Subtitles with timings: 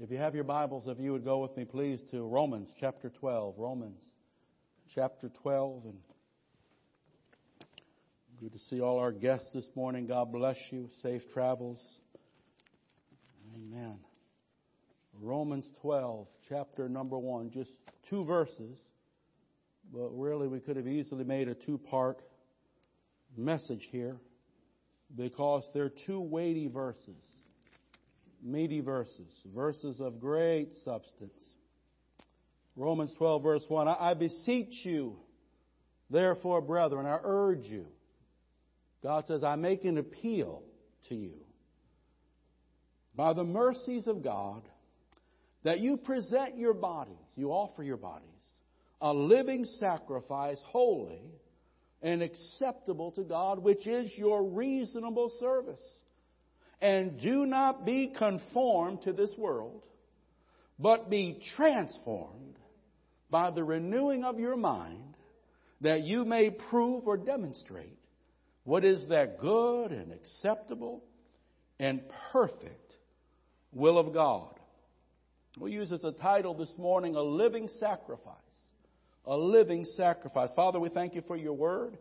[0.00, 3.10] If you have your Bibles, if you would go with me, please, to Romans chapter
[3.10, 3.54] 12.
[3.56, 4.02] Romans
[4.92, 5.84] chapter 12.
[5.84, 5.98] And
[8.40, 10.08] good to see all our guests this morning.
[10.08, 10.88] God bless you.
[11.00, 11.78] Safe travels.
[13.54, 14.00] Amen.
[15.20, 17.52] Romans 12, chapter number 1.
[17.52, 17.70] Just
[18.10, 18.76] two verses.
[19.92, 22.20] But really, we could have easily made a two part
[23.36, 24.16] message here
[25.14, 27.14] because they're two weighty verses
[28.44, 31.40] meaty verses, verses of great substance.
[32.76, 35.16] Romans 12, verse 1 I, beseech you,
[36.10, 37.86] therefore, brethren, I urge you.
[39.02, 40.62] God says, I make an appeal
[41.08, 41.34] to you
[43.14, 44.62] by the mercies of God
[45.62, 48.28] that you present your bodies, you offer your bodies,
[49.00, 51.20] a living sacrifice, holy
[52.04, 55.80] and acceptable to God, which is your reasonable service.
[56.80, 59.82] And do not be conformed to this world,
[60.78, 62.58] but be transformed
[63.30, 65.16] by the renewing of your mind,
[65.80, 67.98] that you may prove or demonstrate
[68.64, 71.02] what is that good and acceptable
[71.78, 72.00] and
[72.32, 72.92] perfect
[73.72, 74.58] will of God.
[75.58, 78.34] We use as a title this morning, A Living Sacrifice.
[79.26, 80.50] A living sacrifice.
[80.54, 81.96] Father, we thank you for your word.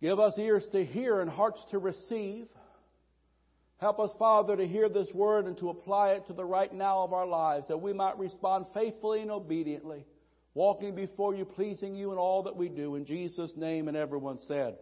[0.00, 2.46] Give us ears to hear and hearts to receive.
[3.78, 7.02] Help us, Father, to hear this word and to apply it to the right now
[7.02, 10.06] of our lives, that we might respond faithfully and obediently,
[10.54, 12.94] walking before you, pleasing you in all that we do.
[12.94, 14.76] In Jesus' name, and everyone said.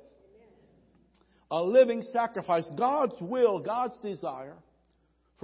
[1.51, 4.57] A living sacrifice, God's will, God's desire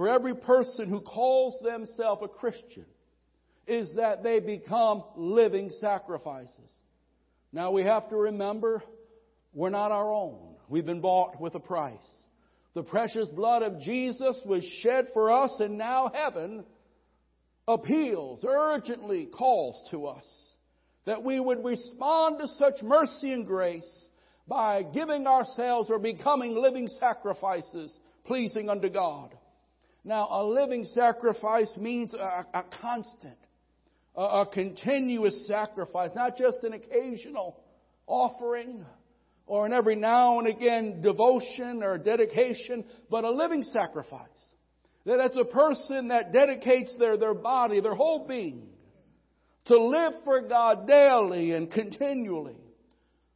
[0.01, 2.85] for every person who calls themselves a Christian
[3.67, 6.71] is that they become living sacrifices.
[7.53, 8.81] Now we have to remember
[9.53, 10.55] we're not our own.
[10.69, 11.99] We've been bought with a price.
[12.73, 16.63] The precious blood of Jesus was shed for us, and now heaven
[17.67, 20.25] appeals, urgently calls to us
[21.05, 23.89] that we would respond to such mercy and grace
[24.47, 29.35] by giving ourselves or becoming living sacrifices pleasing unto God.
[30.03, 33.37] Now, a living sacrifice means a, a constant,
[34.15, 37.59] a, a continuous sacrifice, not just an occasional
[38.07, 38.85] offering
[39.51, 44.29] or in every now and again devotion or dedication, but a living sacrifice.
[45.05, 48.69] That's a person that dedicates their, their body, their whole being,
[49.65, 52.55] to live for God daily and continually.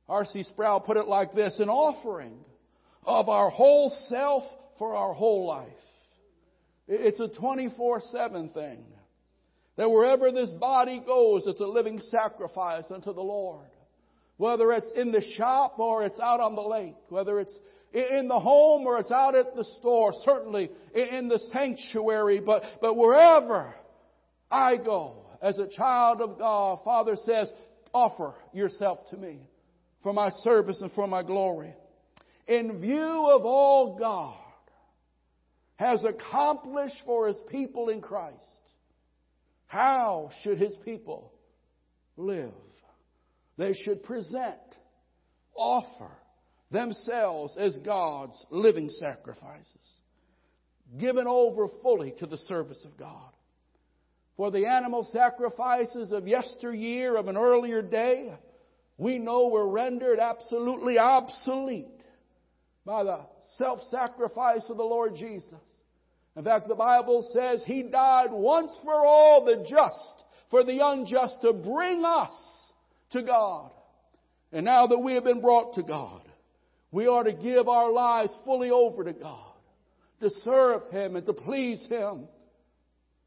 [0.07, 0.43] R.C.
[0.43, 2.37] Sproul put it like this an offering
[3.03, 4.43] of our whole self
[4.79, 5.67] for our whole life.
[6.87, 8.85] It's a 24 7 thing.
[9.75, 13.67] That wherever this body goes, it's a living sacrifice unto the Lord.
[14.38, 17.57] Whether it's in the shop or it's out on the lake, whether it's
[17.94, 22.97] in the home or it's out at the store, certainly in the sanctuary, but, but
[22.97, 23.73] wherever
[24.51, 27.50] I go as a child of God, Father says,
[27.94, 29.40] offer yourself to me
[30.03, 31.73] for my service and for my glory.
[32.47, 34.38] In view of all God
[35.78, 38.35] has accomplished for his people in Christ,
[39.67, 41.31] how should his people
[42.17, 42.52] live?
[43.57, 44.59] They should present,
[45.55, 46.11] offer
[46.71, 49.99] themselves as God's living sacrifices,
[50.99, 53.31] given over fully to the service of God.
[54.38, 58.33] For the animal sacrifices of yesteryear, of an earlier day,
[58.97, 61.87] we know were rendered absolutely obsolete
[62.85, 63.22] by the
[63.57, 65.53] self-sacrifice of the Lord Jesus.
[66.35, 71.41] In fact, the Bible says He died once for all the just, for the unjust,
[71.41, 72.33] to bring us
[73.11, 73.71] to God.
[74.51, 76.21] And now that we have been brought to God,
[76.91, 79.53] we are to give our lives fully over to God,
[80.21, 82.27] to serve Him and to please Him.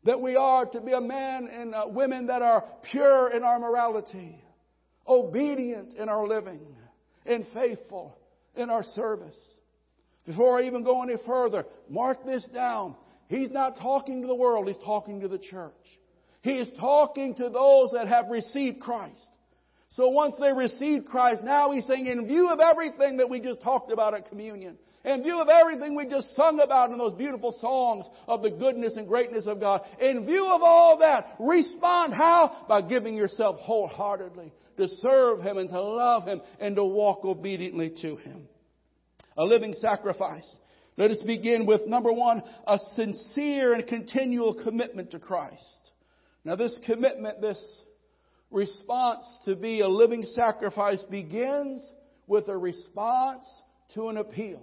[0.05, 3.59] That we are to be a man and uh, women that are pure in our
[3.59, 4.43] morality,
[5.07, 6.61] obedient in our living,
[7.27, 8.17] and faithful
[8.55, 9.37] in our service.
[10.25, 12.95] Before I even go any further, mark this down.
[13.29, 15.73] He's not talking to the world, he's talking to the church.
[16.43, 19.29] He is talking to those that have received Christ.
[19.99, 23.61] So once they received Christ, now he's saying, in view of everything that we just
[23.63, 27.51] talked about at communion, in view of everything we just sung about in those beautiful
[27.61, 32.65] songs of the goodness and greatness of God, in view of all that, respond how?
[32.69, 37.93] By giving yourself wholeheartedly to serve Him and to love Him and to walk obediently
[38.03, 38.47] to Him.
[39.37, 40.49] A living sacrifice.
[40.97, 45.91] Let us begin with number one, a sincere and continual commitment to Christ.
[46.45, 47.61] Now this commitment, this
[48.51, 51.83] response to be a living sacrifice begins
[52.27, 53.45] with a response
[53.95, 54.63] to an appeal.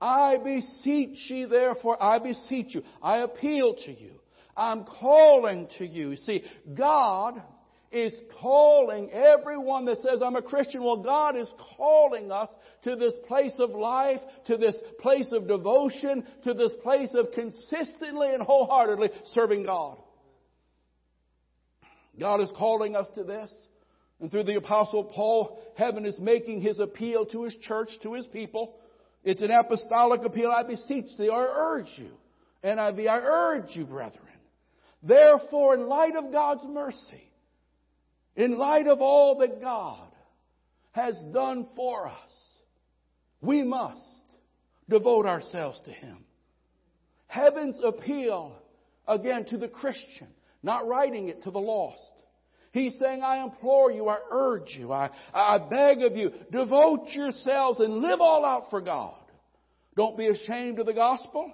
[0.00, 4.12] I beseech ye therefore, I beseech you, I appeal to you,
[4.56, 6.16] I'm calling to you.
[6.16, 6.42] See,
[6.76, 7.42] God
[7.90, 10.82] is calling everyone that says, I'm a Christian.
[10.82, 12.48] Well, God is calling us
[12.82, 18.34] to this place of life, to this place of devotion, to this place of consistently
[18.34, 19.98] and wholeheartedly serving God.
[22.18, 23.50] God is calling us to this.
[24.20, 28.26] And through the apostle Paul, heaven is making his appeal to his church, to his
[28.26, 28.76] people.
[29.24, 30.50] It's an apostolic appeal.
[30.50, 32.10] I beseech thee, or I urge you.
[32.62, 34.22] NIV, I urge you, brethren.
[35.02, 37.30] Therefore, in light of God's mercy,
[38.36, 40.08] in light of all that God
[40.92, 42.30] has done for us,
[43.40, 44.00] we must
[44.88, 46.24] devote ourselves to Him.
[47.26, 48.56] Heaven's appeal,
[49.06, 50.28] again, to the Christian,
[50.64, 52.00] not writing it to the lost.
[52.72, 57.78] He's saying, I implore you, I urge you, I, I beg of you, devote yourselves
[57.78, 59.14] and live all out for God.
[59.96, 61.52] Don't be ashamed of the gospel.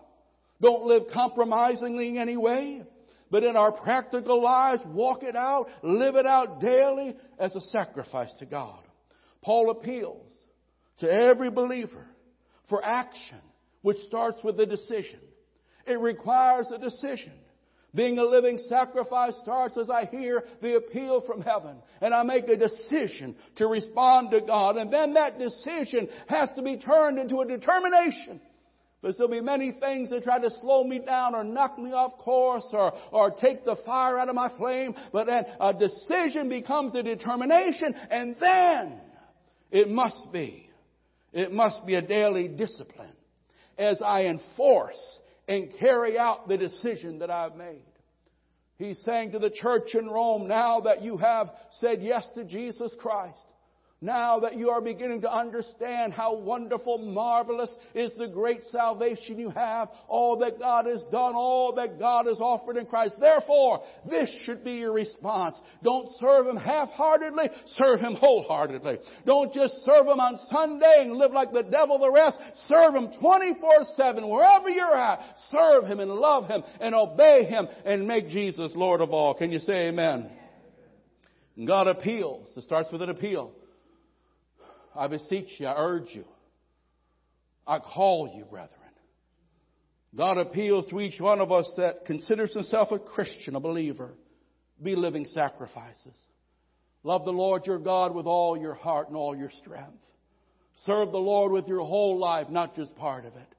[0.63, 2.83] Don't live compromisingly in any way.
[3.31, 8.33] But in our practical lives, walk it out, live it out daily as a sacrifice
[8.39, 8.81] to God.
[9.43, 10.27] Paul appeals
[10.99, 12.07] to every believer
[12.69, 13.41] for action,
[13.83, 15.21] which starts with a decision.
[15.87, 17.33] It requires a decision.
[17.95, 22.49] Being a living sacrifice starts as I hear the appeal from heaven and I make
[22.49, 24.77] a decision to respond to God.
[24.77, 28.41] And then that decision has to be turned into a determination.
[29.01, 32.19] Because there'll be many things that try to slow me down or knock me off
[32.19, 34.95] course or, or take the fire out of my flame.
[35.13, 39.01] But then a decision becomes a determination and then
[39.73, 40.71] it must be,
[41.33, 43.15] it must be a daily discipline
[43.79, 44.99] as I enforce
[45.51, 47.83] and carry out the decision that I've made.
[48.79, 51.51] He's saying to the church in Rome, now that you have
[51.81, 53.50] said yes to Jesus Christ,
[54.03, 59.51] now that you are beginning to understand how wonderful, marvelous is the great salvation you
[59.51, 63.17] have, all that God has done, all that God has offered in Christ.
[63.21, 65.57] Therefore, this should be your response.
[65.83, 69.01] Don't serve Him half-heartedly, serve Him wholeheartedly.
[69.27, 72.39] Don't just serve Him on Sunday and live like the devil the rest.
[72.69, 75.21] Serve Him 24-7, wherever you're at.
[75.51, 79.35] Serve Him and love Him and obey Him and make Jesus Lord of all.
[79.35, 80.31] Can you say amen?
[81.67, 82.49] God appeals.
[82.57, 83.53] It starts with an appeal.
[84.95, 86.25] I beseech you, I urge you.
[87.67, 88.77] I call you, brethren.
[90.17, 94.11] God appeals to each one of us that considers himself a Christian, a believer.
[94.83, 96.17] Be living sacrifices.
[97.05, 100.05] Love the Lord your God with all your heart and all your strength.
[100.85, 103.55] Serve the Lord with your whole life, not just part of it.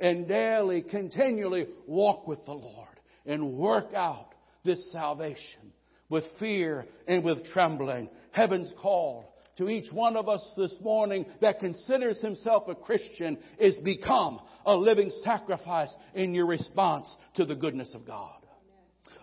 [0.00, 2.88] And daily, continually walk with the Lord
[3.26, 4.34] and work out
[4.64, 5.72] this salvation
[6.08, 8.08] with fear and with trembling.
[8.30, 13.76] Heaven's call to each one of us this morning that considers himself a Christian is
[13.76, 18.32] become a living sacrifice in your response to the goodness of God.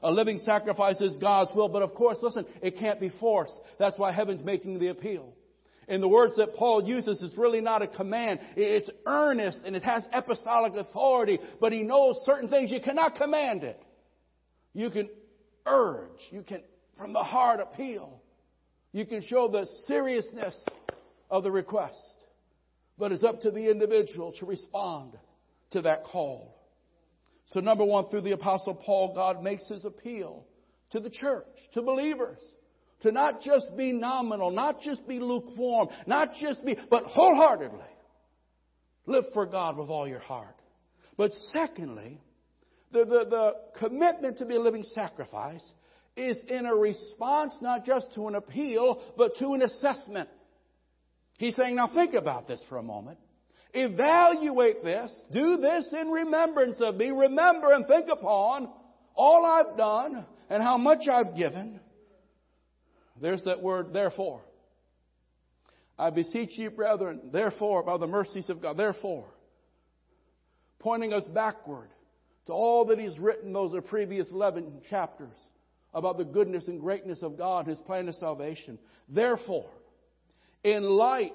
[0.04, 3.56] A living sacrifice is God's will, but of course, listen, it can't be forced.
[3.80, 5.34] That's why heaven's making the appeal.
[5.88, 8.40] And the words that Paul uses is really not a command.
[8.58, 13.64] It's earnest and it has apostolic authority, but he knows certain things you cannot command
[13.64, 13.82] it.
[14.74, 15.10] You can
[15.66, 16.62] urge, you can
[16.98, 18.22] from the heart appeal.
[18.96, 20.56] You can show the seriousness
[21.30, 22.16] of the request,
[22.98, 25.18] but it's up to the individual to respond
[25.72, 26.56] to that call.
[27.48, 30.46] So number one, through the apostle Paul, God makes his appeal
[30.92, 32.40] to the church, to believers,
[33.02, 37.92] to not just be nominal, not just be lukewarm, not just be, but wholeheartedly
[39.08, 40.56] live for God with all your heart.
[41.18, 42.22] But secondly,
[42.94, 45.66] the, the, the commitment to be a living sacrifice
[46.16, 50.30] is in a response not just to an appeal, but to an assessment.
[51.38, 53.20] He's saying, now think about this for a moment.
[53.74, 55.14] Evaluate this.
[55.34, 57.10] Do this in remembrance of me.
[57.10, 58.70] Remember and think upon
[59.14, 61.82] all I've done and how much I've given.
[63.22, 64.42] There's that word, therefore.
[66.00, 69.26] I beseech you, brethren, therefore, by the mercies of God, therefore,
[70.80, 71.90] pointing us backward
[72.48, 75.36] to all that He's written those are previous 11 chapters
[75.96, 78.78] about the goodness and greatness of God, His plan of salvation.
[79.10, 79.70] Therefore,
[80.64, 81.32] in light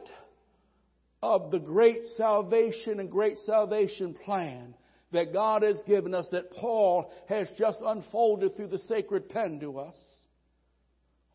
[1.22, 4.74] of the great salvation and great salvation plan
[5.12, 9.78] that God has given us, that Paul has just unfolded through the sacred pen to
[9.78, 9.96] us,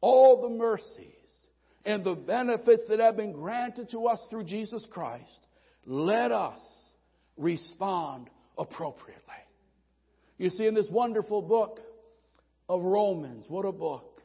[0.02, 1.10] all the mercies
[1.84, 5.48] and the benefits that have been granted to us through Jesus Christ,
[5.86, 6.60] let us
[7.38, 9.22] respond appropriately.
[10.38, 11.80] You see, in this wonderful book,
[12.68, 13.46] of Romans.
[13.48, 14.22] What a book.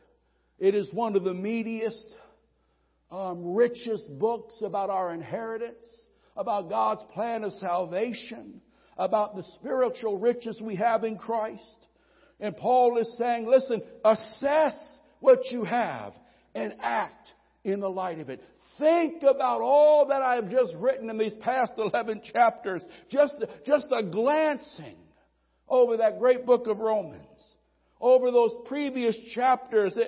[0.58, 2.04] It is one of the meatiest,
[3.10, 5.86] um, richest books about our inheritance,
[6.36, 8.60] about God's plan of salvation,
[8.96, 11.86] about the spiritual riches we have in Christ.
[12.38, 14.74] And Paul is saying, listen, assess
[15.20, 16.14] what you have
[16.54, 17.28] and act
[17.64, 18.42] in the light of it.
[18.78, 22.82] Think about all that I have just written in these past 11 chapters.
[23.10, 23.34] Just,
[23.66, 24.96] just a glancing
[25.68, 27.29] over that great book of Romans
[28.00, 29.98] over those previous chapters.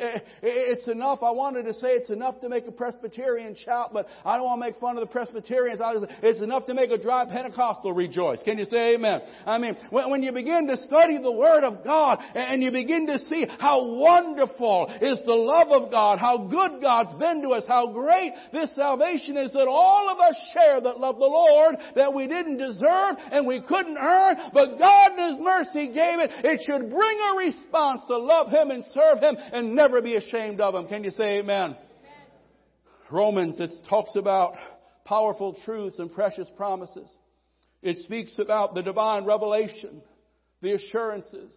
[0.42, 1.22] It's enough.
[1.22, 4.62] I wanted to say it's enough to make a Presbyterian shout, but I don't want
[4.62, 5.80] to make fun of the Presbyterians.
[6.22, 8.38] It's enough to make a dry Pentecostal rejoice.
[8.44, 9.20] Can you say amen?
[9.44, 13.18] I mean, when you begin to study the Word of God and you begin to
[13.18, 17.92] see how wonderful is the love of God, how good God's been to us, how
[17.92, 22.26] great this salvation is that all of us share that love the Lord that we
[22.26, 26.30] didn't deserve and we couldn't earn, but God in His mercy gave it.
[26.42, 30.16] It should bring a response response to love Him and serve Him and never be
[30.16, 30.88] ashamed of Him.
[30.88, 31.76] Can you say amen?
[31.76, 31.76] amen.
[33.10, 34.54] Romans, it talks about
[35.04, 37.08] powerful truths and precious promises.
[37.82, 40.02] It speaks about the divine revelation,
[40.60, 41.52] the assurances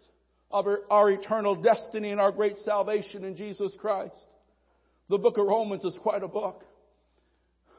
[0.50, 4.16] of our, our eternal destiny and our great salvation in Jesus Christ.
[5.10, 6.64] The book of Romans is quite a book.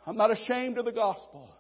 [0.07, 1.51] I'm not ashamed of the gospel,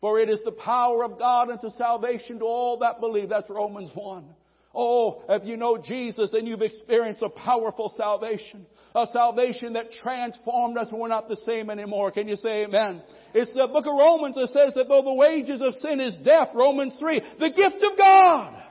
[0.00, 3.28] for it is the power of God unto salvation to all that believe.
[3.28, 4.24] That's Romans 1.
[4.72, 10.78] Oh, if you know Jesus and you've experienced a powerful salvation, a salvation that transformed
[10.78, 12.12] us and we're not the same anymore.
[12.12, 13.02] Can you say amen?
[13.34, 16.50] It's the book of Romans that says that though the wages of sin is death,
[16.54, 18.62] Romans 3, the gift of God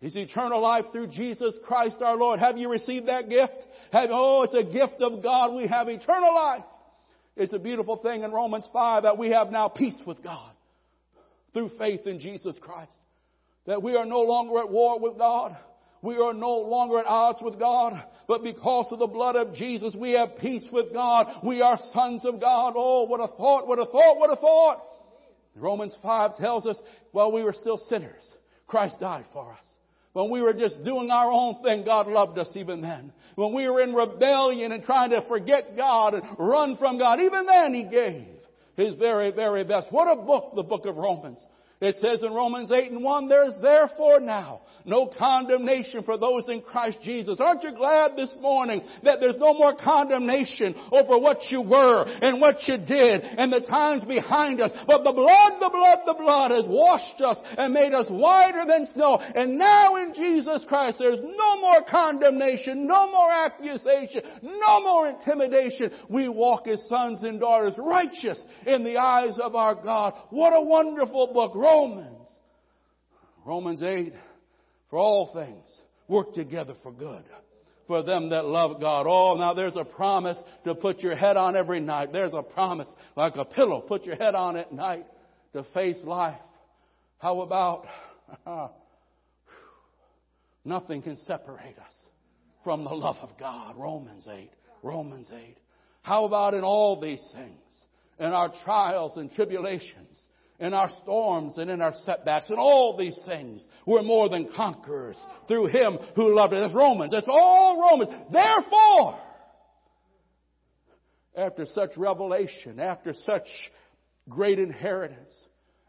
[0.00, 2.40] is eternal life through Jesus Christ our Lord.
[2.40, 3.56] Have you received that gift?
[3.92, 5.54] Have, oh, it's a gift of God.
[5.54, 6.64] We have eternal life.
[7.36, 10.50] It's a beautiful thing in Romans 5 that we have now peace with God
[11.52, 12.92] through faith in Jesus Christ.
[13.66, 15.56] That we are no longer at war with God.
[16.02, 17.94] We are no longer at odds with God,
[18.28, 21.40] but because of the blood of Jesus, we have peace with God.
[21.42, 22.74] We are sons of God.
[22.76, 24.84] Oh, what a thought, what a thought, what a thought.
[25.56, 26.76] Romans 5 tells us,
[27.12, 28.22] while we were still sinners,
[28.66, 29.64] Christ died for us.
[30.12, 33.10] When we were just doing our own thing, God loved us even then.
[33.34, 37.46] When we were in rebellion and trying to forget God and run from God, even
[37.46, 38.26] then He gave
[38.76, 39.90] His very, very best.
[39.90, 41.42] What a book, the book of Romans.
[41.84, 46.62] It says in Romans 8 and 1, there's therefore now no condemnation for those in
[46.62, 47.38] Christ Jesus.
[47.40, 52.40] Aren't you glad this morning that there's no more condemnation over what you were and
[52.40, 54.70] what you did and the times behind us.
[54.86, 58.88] But the blood, the blood, the blood has washed us and made us whiter than
[58.94, 59.16] snow.
[59.16, 65.90] And now in Jesus Christ, there's no more condemnation, no more accusation, no more intimidation.
[66.08, 70.14] We walk as sons and daughters righteous in the eyes of our God.
[70.30, 71.52] What a wonderful book.
[71.74, 72.28] Romans.
[73.44, 74.14] Romans 8,
[74.90, 77.24] for all things work together for good.
[77.86, 79.06] For them that love God.
[79.06, 82.12] Oh, now there's a promise to put your head on every night.
[82.12, 85.04] There's a promise, like a pillow, put your head on at night
[85.52, 86.40] to face life.
[87.18, 87.86] How about,
[90.64, 91.94] nothing can separate us
[92.62, 93.76] from the love of God.
[93.76, 94.50] Romans 8.
[94.82, 95.58] Romans 8.
[96.00, 97.60] How about in all these things,
[98.18, 100.18] in our trials and tribulations,
[100.60, 103.62] in our storms and in our setbacks and all these things.
[103.86, 105.18] We're more than conquerors
[105.48, 106.72] through Him who loved us.
[106.72, 107.12] Romans.
[107.12, 108.24] That's all Romans.
[108.32, 109.18] Therefore,
[111.36, 113.46] after such revelation, after such
[114.28, 115.32] great inheritance,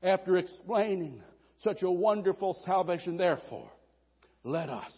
[0.02, 1.22] after explaining
[1.64, 3.70] such a wonderful salvation, therefore,
[4.44, 4.94] let us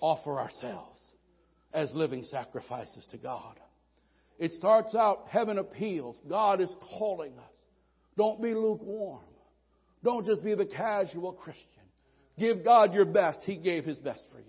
[0.00, 1.00] offer ourselves
[1.72, 3.58] as living sacrifices to God.
[4.38, 6.16] It starts out, heaven appeals.
[6.28, 7.57] God is calling us.
[8.18, 9.22] Don't be lukewarm.
[10.02, 11.64] Don't just be the casual Christian.
[12.36, 13.38] Give God your best.
[13.44, 14.44] He gave His best for you.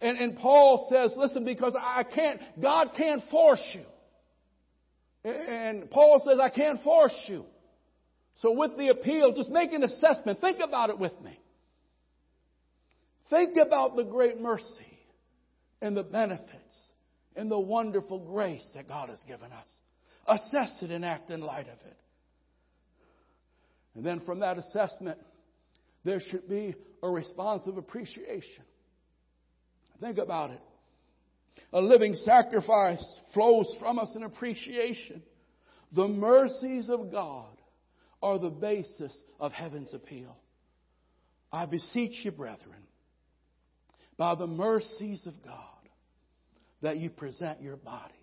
[0.00, 3.84] And, and Paul says, listen, because I can't, God can't force you.
[5.28, 7.44] And Paul says, I can't force you.
[8.42, 10.40] So with the appeal, just make an assessment.
[10.40, 11.36] Think about it with me.
[13.28, 14.64] Think about the great mercy
[15.82, 16.52] and the benefits
[17.34, 19.68] and the wonderful grace that God has given us.
[20.28, 21.96] Assess it and act in light of it.
[23.98, 25.18] And then from that assessment,
[26.04, 28.62] there should be a response of appreciation.
[30.00, 30.60] Think about it.
[31.72, 35.20] A living sacrifice flows from us in appreciation.
[35.96, 37.50] The mercies of God
[38.22, 40.36] are the basis of heaven's appeal.
[41.50, 42.86] I beseech you, brethren,
[44.16, 45.88] by the mercies of God,
[46.82, 48.14] that you present your bodies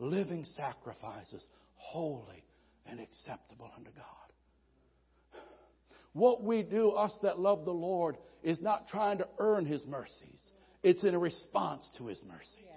[0.00, 1.46] living sacrifices,
[1.76, 2.42] holy
[2.84, 4.21] and acceptable unto God.
[6.12, 10.40] What we do, us that love the Lord, is not trying to earn His mercies.
[10.82, 12.71] It's in a response to His mercies.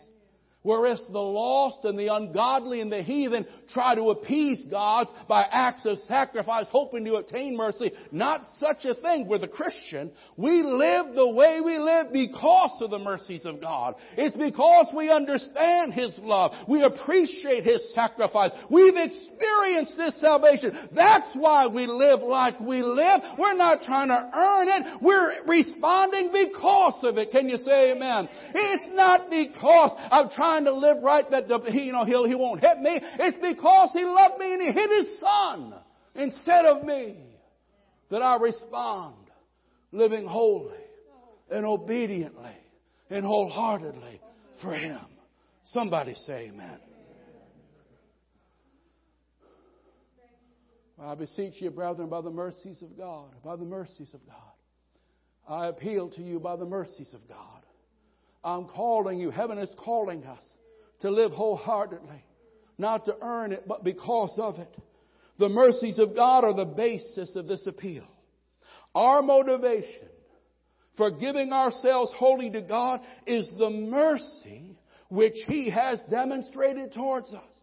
[0.66, 5.86] Whereas the lost and the ungodly and the heathen try to appease God by acts
[5.86, 7.92] of sacrifice, hoping to obtain mercy.
[8.12, 10.10] Not such a thing with a Christian.
[10.38, 13.94] We live the way we live because of the mercies of God.
[14.18, 16.52] It's because we understand His love.
[16.68, 18.50] We appreciate His sacrifice.
[18.72, 20.90] We've experienced this salvation.
[20.96, 23.22] That's why we live like we live.
[23.38, 25.02] We're not trying to earn it.
[25.04, 27.30] We're responding because of it.
[27.30, 28.30] Can you say amen?
[28.56, 32.62] It's not because I'm trying trying to live right that you know, he'll, he won't
[32.62, 33.00] hit me.
[33.20, 35.74] It's because he loved me and he hit his son
[36.16, 37.18] instead of me
[38.10, 39.16] that I respond
[39.92, 40.78] living holy
[41.52, 42.56] and obediently
[43.10, 44.22] and wholeheartedly
[44.62, 45.06] for him.
[45.66, 46.80] Somebody say amen.
[51.02, 54.38] I beseech you, brethren, by the mercies of God, by the mercies of God.
[55.48, 57.65] I appeal to you by the mercies of God.
[58.46, 59.32] I'm calling you.
[59.32, 60.44] Heaven is calling us
[61.02, 62.24] to live wholeheartedly,
[62.78, 64.74] not to earn it, but because of it.
[65.40, 68.06] The mercies of God are the basis of this appeal.
[68.94, 70.08] Our motivation
[70.96, 74.78] for giving ourselves wholly to God is the mercy
[75.10, 77.54] which He has demonstrated towards us.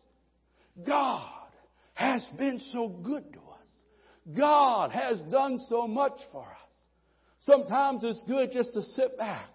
[0.84, 1.30] God
[1.94, 4.36] has been so good to us.
[4.36, 6.56] God has done so much for us.
[7.40, 9.51] Sometimes it's good just to sit back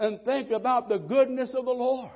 [0.00, 2.10] and think about the goodness of the Lord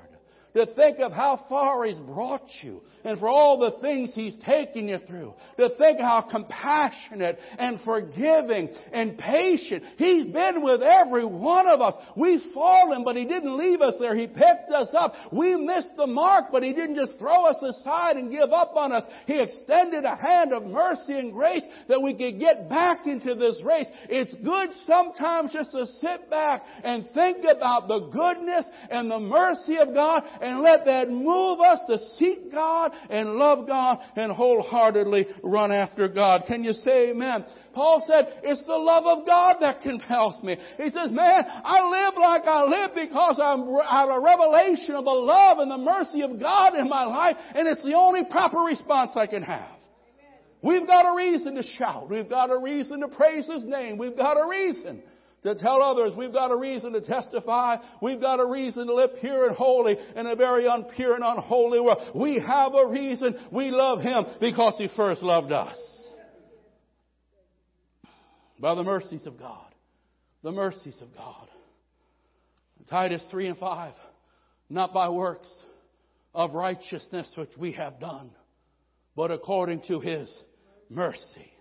[0.55, 4.89] to think of how far He's brought you and for all the things He's taken
[4.89, 5.35] you through.
[5.59, 11.95] To think how compassionate and forgiving and patient He's been with every one of us.
[12.17, 14.17] We've fallen, but He didn't leave us there.
[14.17, 15.13] He picked us up.
[15.33, 18.93] We missed the mark, but He didn't just throw us aside and give up on
[18.93, 19.05] us.
[19.27, 23.61] He extended a hand of mercy and grace that we could get back into this
[23.65, 23.87] race.
[24.09, 29.77] It's good sometimes just to sit back and think about the goodness and the mercy
[29.79, 35.27] of God and let that move us to seek God and love God and wholeheartedly
[35.43, 36.45] run after God.
[36.47, 37.45] Can you say amen?
[37.75, 40.57] Paul said, it's the love of God that compels me.
[40.77, 45.05] He says, man, I live like I live because I'm, I have a revelation of
[45.05, 48.59] the love and the mercy of God in my life, and it's the only proper
[48.59, 49.71] response I can have.
[50.63, 52.09] We've got a reason to shout.
[52.09, 53.99] We've got a reason to praise His name.
[53.99, 55.03] We've got a reason
[55.45, 56.15] to tell others.
[56.17, 57.77] We've got a reason to testify.
[58.03, 61.81] We've got a reason to live pure and holy in a very unpure and unholy
[61.81, 62.03] world.
[62.15, 63.37] We have a reason.
[63.53, 65.77] We love Him because He first loved us.
[68.59, 69.67] By the mercies of God.
[70.43, 71.49] The mercies of God.
[72.89, 73.95] Titus 3 and 5.
[74.71, 75.49] Not by works
[76.35, 78.31] of righteousness which we have done,
[79.15, 80.35] but according to His
[80.89, 81.53] mercy,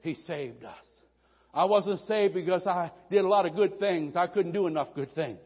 [0.00, 0.87] He saved us.
[1.52, 4.16] I wasn't saved because I did a lot of good things.
[4.16, 5.38] I couldn't do enough good things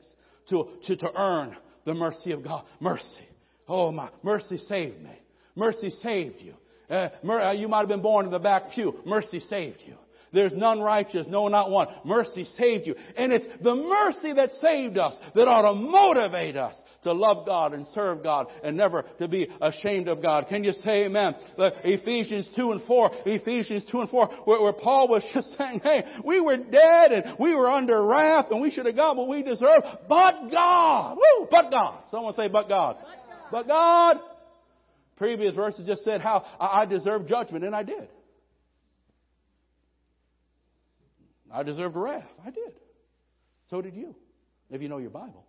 [0.51, 2.65] to, to, to earn the mercy of God.
[2.81, 3.29] Mercy.
[3.69, 5.19] Oh my, mercy saved me.
[5.55, 6.55] Mercy saved you.
[6.91, 8.95] Uh, uh you might have been born in the back pew.
[9.07, 9.95] Mercy saved you.
[10.33, 11.89] There's none righteous, no, not one.
[12.05, 12.95] Mercy saved you.
[13.17, 17.75] And it's the mercy that saved us that ought to motivate us to love God
[17.75, 20.47] and serve God and never to be ashamed of God.
[20.49, 21.35] Can you say amen?
[21.57, 25.81] The Ephesians 2 and 4, Ephesians 2 and 4, where, where Paul was just saying,
[25.83, 29.29] hey, we were dead and we were under wrath and we should have got what
[29.29, 31.17] we deserved, but God.
[31.17, 31.49] Woo!
[31.51, 32.05] But God.
[32.11, 32.97] Someone say, but God.
[33.01, 33.51] But God.
[33.51, 34.17] But God.
[35.17, 38.09] Previous verses just said how I deserve judgment, and I did.
[41.53, 42.29] I deserved wrath.
[42.45, 42.73] I did.
[43.71, 44.15] So did you,
[44.71, 45.45] if you know your Bible.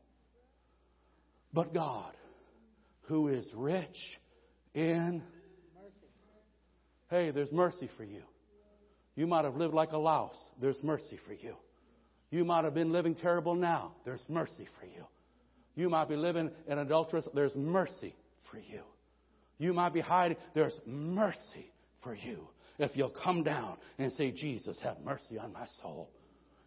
[1.53, 2.13] But God,
[3.03, 3.97] who is rich
[4.73, 5.21] in
[7.09, 8.23] Hey, there's mercy for you.
[9.15, 10.39] You might have lived like a louse.
[10.59, 11.53] There's mercy for you.
[12.31, 13.91] You might have been living terrible now.
[14.03, 15.05] There's mercy for you.
[15.75, 17.27] You might be living in adulterous.
[17.35, 18.15] There's mercy
[18.49, 18.81] for you.
[19.59, 20.37] You might be hiding.
[20.55, 22.47] There's mercy for you
[22.79, 26.09] if you'll come down and say, Jesus, have mercy on my soul.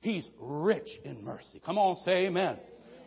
[0.00, 1.60] He's rich in mercy.
[1.64, 2.58] Come on, say amen.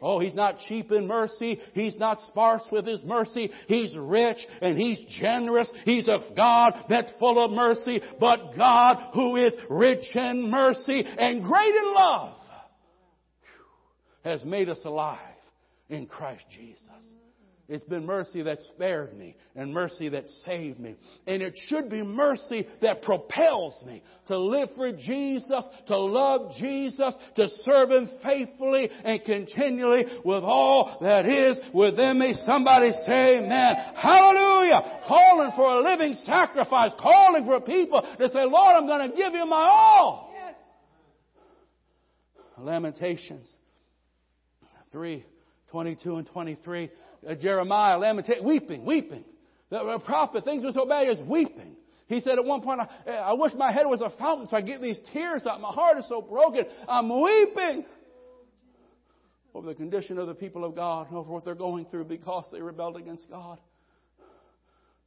[0.01, 1.59] Oh, he's not cheap in mercy.
[1.73, 3.51] He's not sparse with his mercy.
[3.67, 5.69] He's rich and he's generous.
[5.83, 11.43] He's a God that's full of mercy, but God who is rich in mercy and
[11.43, 12.35] great in love
[14.23, 15.19] has made us alive
[15.89, 16.79] in Christ Jesus.
[17.69, 20.95] It's been mercy that spared me and mercy that saved me.
[21.27, 27.13] And it should be mercy that propels me to live for Jesus, to love Jesus,
[27.35, 32.33] to serve Him faithfully and continually with all that is within me.
[32.43, 33.75] Somebody say amen.
[33.95, 35.01] Hallelujah.
[35.07, 39.33] Calling for a living sacrifice, calling for people to say, Lord, I'm going to give
[39.33, 40.33] you my all.
[40.33, 40.55] Yes.
[42.57, 43.47] Lamentations
[44.91, 45.23] 3
[45.69, 46.89] 22 and 23.
[47.27, 49.25] Uh, Jeremiah, lamentation, weeping, weeping.
[49.69, 51.75] The, the prophet, things were so bad, he was weeping.
[52.07, 54.61] He said at one point, I, I wish my head was a fountain so I
[54.61, 55.61] get these tears out.
[55.61, 56.65] My heart is so broken.
[56.87, 57.85] I'm weeping
[59.53, 62.61] over the condition of the people of God, over what they're going through because they
[62.61, 63.59] rebelled against God.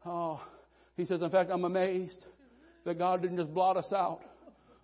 [0.04, 0.40] Oh,
[0.96, 2.24] he says, in fact, I'm amazed
[2.84, 4.20] that God didn't just blot us out.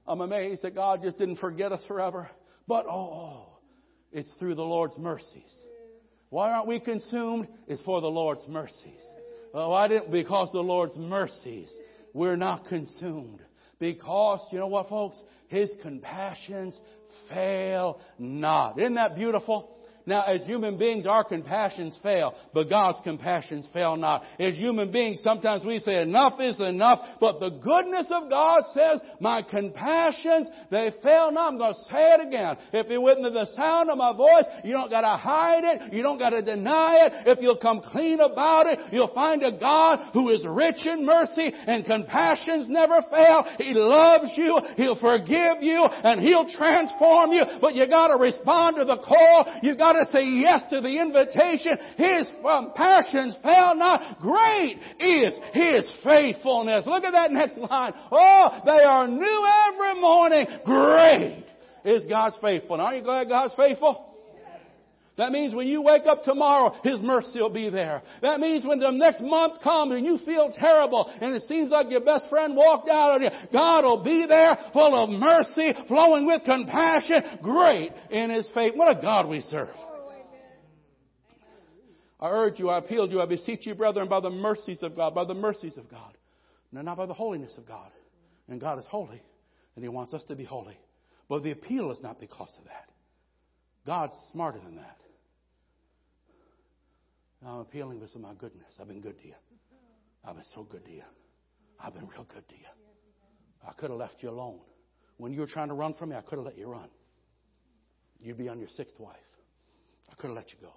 [0.06, 2.30] I'm amazed that God just didn't forget us forever.
[2.66, 3.46] But oh,
[4.12, 5.52] it's through the Lord's mercies.
[6.30, 7.48] Why aren't we consumed?
[7.66, 9.02] It's for the Lord's mercies.
[9.52, 10.10] Why didn't?
[10.10, 11.72] Because the Lord's mercies.
[12.12, 13.40] We're not consumed.
[13.78, 15.16] Because, you know what folks?
[15.46, 16.78] His compassions
[17.28, 18.78] fail not.
[18.78, 19.70] Isn't that beautiful?
[20.08, 24.22] Now, as human beings, our compassions fail, but God's compassions fail not.
[24.40, 29.00] As human beings, sometimes we say enough is enough, but the goodness of God says,
[29.20, 31.52] my compassions, they fail not.
[31.52, 32.56] I'm going to say it again.
[32.72, 35.92] If you're within the sound of my voice, you don't got to hide it.
[35.92, 37.28] You don't got to deny it.
[37.28, 41.52] If you'll come clean about it, you'll find a God who is rich in mercy
[41.66, 43.44] and compassions never fail.
[43.58, 44.58] He loves you.
[44.78, 49.60] He'll forgive you and He'll transform you, but you got to respond to the call.
[49.62, 51.78] You got to to say yes to the invitation.
[51.96, 54.20] His um, passions fail not.
[54.20, 56.84] Great is His faithfulness.
[56.86, 57.92] Look at that next line.
[58.10, 60.46] Oh, they are new every morning.
[60.64, 61.44] Great
[61.84, 62.84] is God's faithfulness.
[62.84, 64.08] Aren't you glad God's faithful?
[65.18, 68.02] That means when you wake up tomorrow, His mercy will be there.
[68.22, 71.90] That means when the next month comes and you feel terrible and it seems like
[71.90, 76.24] your best friend walked out on you, God will be there full of mercy, flowing
[76.24, 78.74] with compassion, great in His faith.
[78.76, 79.74] What a God we serve.
[82.20, 84.96] I urge you, I appeal to you, I beseech you, brethren, by the mercies of
[84.96, 86.16] God, by the mercies of God.
[86.72, 87.90] No, not by the holiness of God.
[88.48, 89.22] And God is holy,
[89.76, 90.78] and He wants us to be holy.
[91.28, 92.88] But the appeal is not because of that.
[93.86, 94.98] God's smarter than that.
[97.46, 98.66] I'm appealing because of my goodness.
[98.80, 99.34] I've been good to you.
[100.24, 101.02] I've been so good to you.
[101.78, 102.66] I've been real good to you.
[103.66, 104.58] I could have left you alone.
[105.18, 106.88] When you were trying to run from me, I could have let you run.
[108.20, 109.16] You'd be on your sixth wife.
[110.10, 110.72] I could have let you go.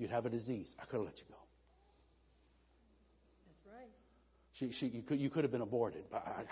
[0.00, 0.74] You'd have a disease.
[0.80, 1.36] I could have let you go.
[3.46, 3.90] That's right.
[4.54, 6.44] She, she, you, could, you could have been aborted, but I,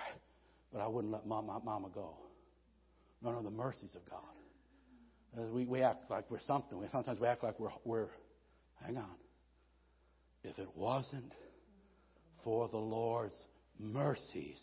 [0.71, 2.15] but I wouldn't let mama, mama go.
[3.23, 4.21] No, no, the mercies of God.
[5.39, 6.79] Uh, we, we act like we're something.
[6.93, 8.09] Sometimes we act like we're, we're,
[8.85, 9.17] hang on.
[10.45, 11.33] If it wasn't
[12.45, 13.39] for the Lord's
[13.81, 14.63] mercies,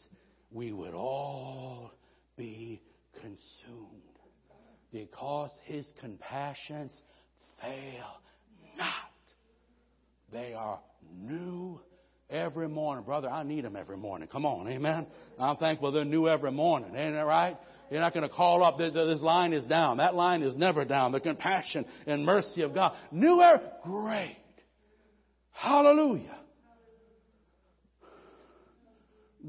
[0.51, 1.91] we would all
[2.37, 2.83] be
[3.19, 4.03] consumed.
[4.91, 6.91] Because his compassions
[7.59, 8.21] fail
[8.77, 8.93] not.
[10.31, 10.79] They are
[11.13, 11.79] new
[12.29, 13.03] every morning.
[13.03, 14.27] Brother, I need them every morning.
[14.27, 15.07] Come on, amen.
[15.39, 16.95] I'm thankful they're new every morning.
[16.95, 17.57] Ain't that right?
[17.91, 19.97] You're not going to call up, this line is down.
[19.97, 21.11] That line is never down.
[21.11, 22.93] The compassion and mercy of God.
[23.11, 24.37] New every, great.
[25.51, 26.37] Hallelujah.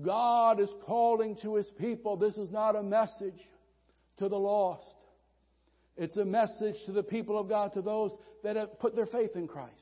[0.05, 2.19] God is calling to His people.
[2.19, 3.41] This is not a message
[4.19, 4.85] to the lost.
[5.97, 9.35] It's a message to the people of God, to those that have put their faith
[9.35, 9.73] in Christ,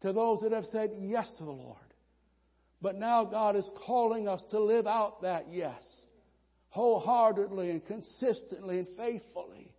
[0.00, 1.76] to those that have said yes to the Lord.
[2.80, 5.82] But now God is calling us to live out that yes,
[6.70, 9.72] wholeheartedly and consistently and faithfully.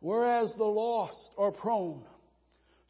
[0.00, 2.02] Whereas the lost are prone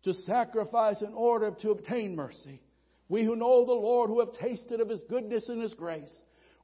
[0.05, 2.61] to sacrifice in order to obtain mercy,
[3.09, 6.13] we who know the Lord, who have tasted of His goodness and His grace,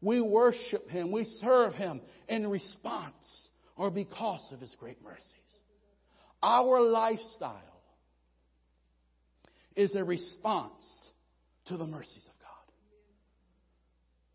[0.02, 1.12] we worship Him.
[1.12, 3.14] We serve Him in response
[3.76, 5.22] or because of His great mercies.
[6.42, 7.62] Our lifestyle
[9.76, 10.84] is a response
[11.66, 12.48] to the mercies of God.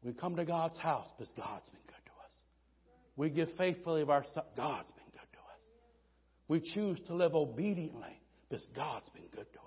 [0.03, 2.33] We come to God's house because God's been good to us.
[3.17, 4.49] We give faithfully of ourselves.
[4.55, 5.61] God's been good to us.
[6.47, 9.65] We choose to live obediently because God's been good to us.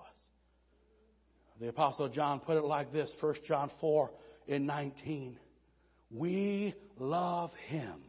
[1.59, 4.09] The Apostle John put it like this 1 John 4
[4.47, 5.37] in 19.
[6.13, 8.01] We love him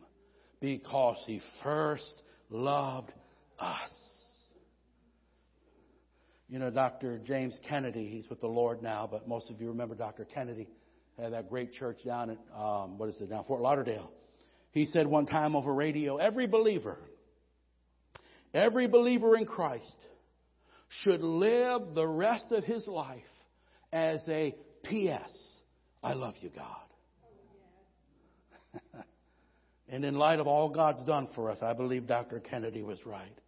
[0.60, 3.12] because he first loved
[3.58, 3.90] us.
[6.48, 7.18] You know, Dr.
[7.18, 10.24] James Kennedy, he's with the Lord now, but most of you remember Dr.
[10.24, 10.68] Kennedy
[11.18, 14.12] had that great church down at, um, what is it now, Fort Lauderdale.
[14.72, 16.98] He said one time over radio, every believer,
[18.52, 19.96] every believer in Christ
[20.88, 23.22] should live the rest of his life
[23.92, 25.30] as a P.S.
[26.02, 26.91] I love you, God.
[29.88, 32.40] and in light of all God's done for us, I believe Dr.
[32.40, 33.38] Kennedy was right.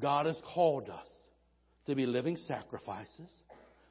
[0.00, 1.06] God has called us
[1.86, 3.30] to be living sacrifices,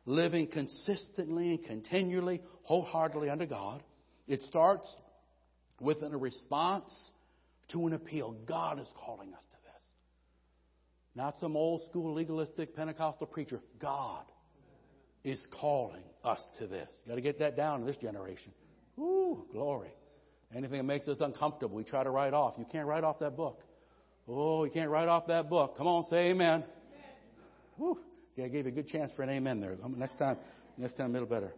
[0.06, 3.84] living consistently and continually, wholeheartedly under God.
[4.28, 4.88] It starts
[5.80, 6.92] with a response
[7.72, 8.36] to an appeal.
[8.46, 9.84] God is calling us to this.
[11.16, 13.62] Not some old school legalistic Pentecostal preacher.
[13.80, 14.24] God
[15.24, 16.88] is calling us to this.
[17.08, 18.52] Got to get that down in this generation.
[19.00, 19.92] Ooh, glory.
[20.56, 22.56] Anything that makes us uncomfortable, we try to write off.
[22.58, 23.64] You can't write off that book.
[24.28, 25.78] Oh, you can't write off that book.
[25.78, 26.64] Come on, say amen.
[27.78, 27.98] Whew.
[28.36, 29.78] Yeah, I gave you a good chance for an amen there.
[29.98, 30.38] Next time,
[30.78, 31.54] next time, a little better.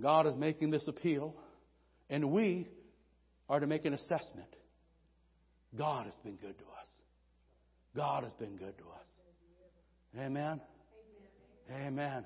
[0.00, 1.34] God is making this appeal,
[2.10, 2.68] and we
[3.48, 4.48] are to make an assessment.
[5.76, 6.88] God has been good to us.
[7.94, 9.08] God has been good to us.
[10.18, 10.60] Amen.
[11.70, 11.86] Amen.
[11.86, 12.24] Amen.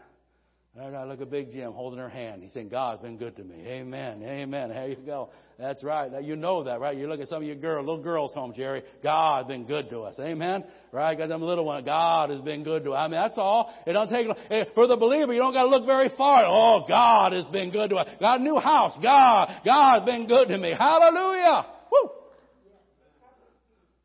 [0.79, 2.43] I look at Big Jim holding her hand.
[2.43, 3.67] He's saying, God's been good to me.
[3.67, 4.23] Amen.
[4.23, 4.69] Amen.
[4.69, 5.31] There you go.
[5.59, 6.23] That's right.
[6.23, 6.97] You know that, right?
[6.97, 8.85] You look at some of your girls, little girls home, Jerry.
[9.03, 10.15] God's been good to us.
[10.21, 10.63] Amen.
[10.93, 11.19] Right?
[11.19, 11.85] Got them little ones.
[11.85, 12.99] God has been good to us.
[12.99, 13.75] I mean, that's all.
[13.85, 16.45] It don't take, eh, for the believer, you don't got to look very far.
[16.47, 18.09] Oh, God has been good to us.
[18.21, 18.97] Got a new house.
[19.03, 20.73] God, God's been good to me.
[20.79, 21.67] Hallelujah.
[21.91, 22.11] Woo.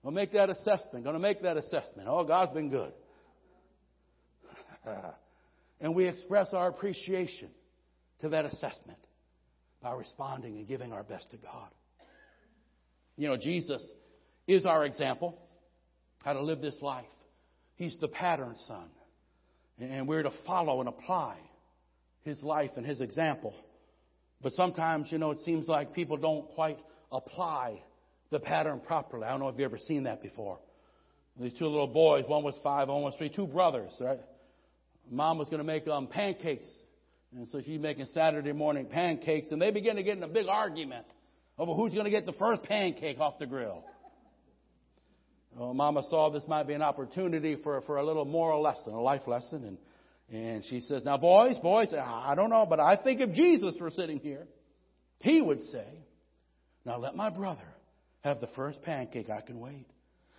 [0.01, 1.05] We'll make that assessment.
[1.05, 2.07] To make that assessment.
[2.09, 2.91] Oh, God's been good.
[5.79, 7.49] and we express our appreciation
[8.21, 8.99] to that assessment
[9.81, 11.69] by responding and giving our best to God.
[13.17, 13.81] You know, Jesus
[14.47, 15.37] is our example
[16.23, 17.05] how to live this life.
[17.75, 18.89] He's the pattern son.
[19.79, 21.37] And we're to follow and apply
[22.23, 23.53] his life and his example.
[24.41, 26.79] But sometimes, you know, it seems like people don't quite
[27.11, 27.81] apply
[28.31, 29.25] the pattern properly.
[29.25, 30.59] I don't know if you've ever seen that before.
[31.39, 34.19] These two little boys, one was five, one was three, two brothers, right?
[35.09, 36.67] Mom was going to make um, pancakes.
[37.35, 40.47] And so she's making Saturday morning pancakes, and they begin to get in a big
[40.47, 41.05] argument
[41.57, 43.83] over who's going to get the first pancake off the grill.
[45.55, 49.01] Well, Mama saw this might be an opportunity for, for a little moral lesson, a
[49.01, 49.77] life lesson, and,
[50.37, 53.91] and she says, Now, boys, boys, I don't know, but I think if Jesus were
[53.91, 54.47] sitting here,
[55.19, 55.87] he would say,
[56.85, 57.67] Now let my brother
[58.23, 59.29] have the first pancake.
[59.29, 59.87] I can wait.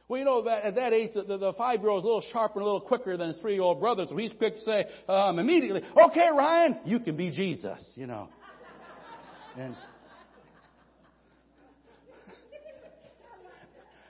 [0.09, 2.25] Well, you know, that, at that age, the, the five year old is a little
[2.33, 4.61] sharper and a little quicker than his three year old brother, so he's quick to
[4.61, 8.29] say um, immediately, okay, Ryan, you can be Jesus, you know.
[9.59, 9.75] And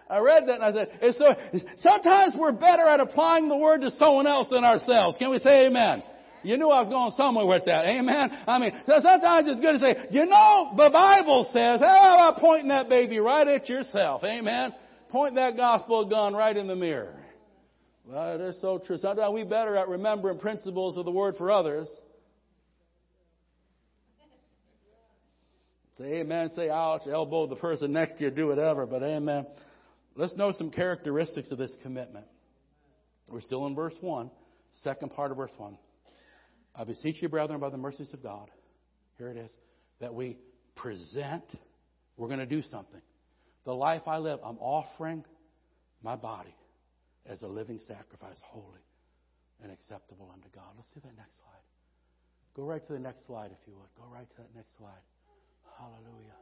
[0.09, 1.35] I read that and I said, so,
[1.79, 5.17] sometimes we're better at applying the word to someone else than ourselves.
[5.19, 6.03] Can we say amen?
[6.43, 7.87] You knew I was going somewhere with that.
[7.87, 8.31] Amen.
[8.47, 12.41] I mean, so sometimes it's good to say, you know, the Bible says, how about
[12.41, 14.23] pointing that baby right at yourself?
[14.23, 14.73] Amen.
[15.11, 17.15] Point that gospel gun right in the mirror.
[18.07, 18.99] Well, it is so true.
[18.99, 21.89] Sometimes we better at remembering principles of the word for others.
[25.99, 29.47] Say amen, say ouch, elbow the person next to you, do whatever, but amen.
[30.15, 32.27] Let's know some characteristics of this commitment.
[33.31, 34.31] We're still in verse 1,
[34.83, 35.77] second part of verse 1.
[36.75, 38.51] I beseech you, brethren, by the mercies of God,
[39.17, 39.51] here it is,
[40.01, 40.37] that we
[40.75, 41.45] present,
[42.19, 43.01] we're going to do something.
[43.67, 45.25] The life I live, I'm offering
[46.03, 46.55] my body
[47.27, 48.81] as a living sacrifice, holy
[49.63, 50.71] and acceptable unto God.
[50.77, 51.65] Let's see that next slide.
[52.55, 53.89] Go right to the next slide, if you would.
[53.99, 55.03] Go right to that next slide.
[55.79, 56.39] Hallelujah.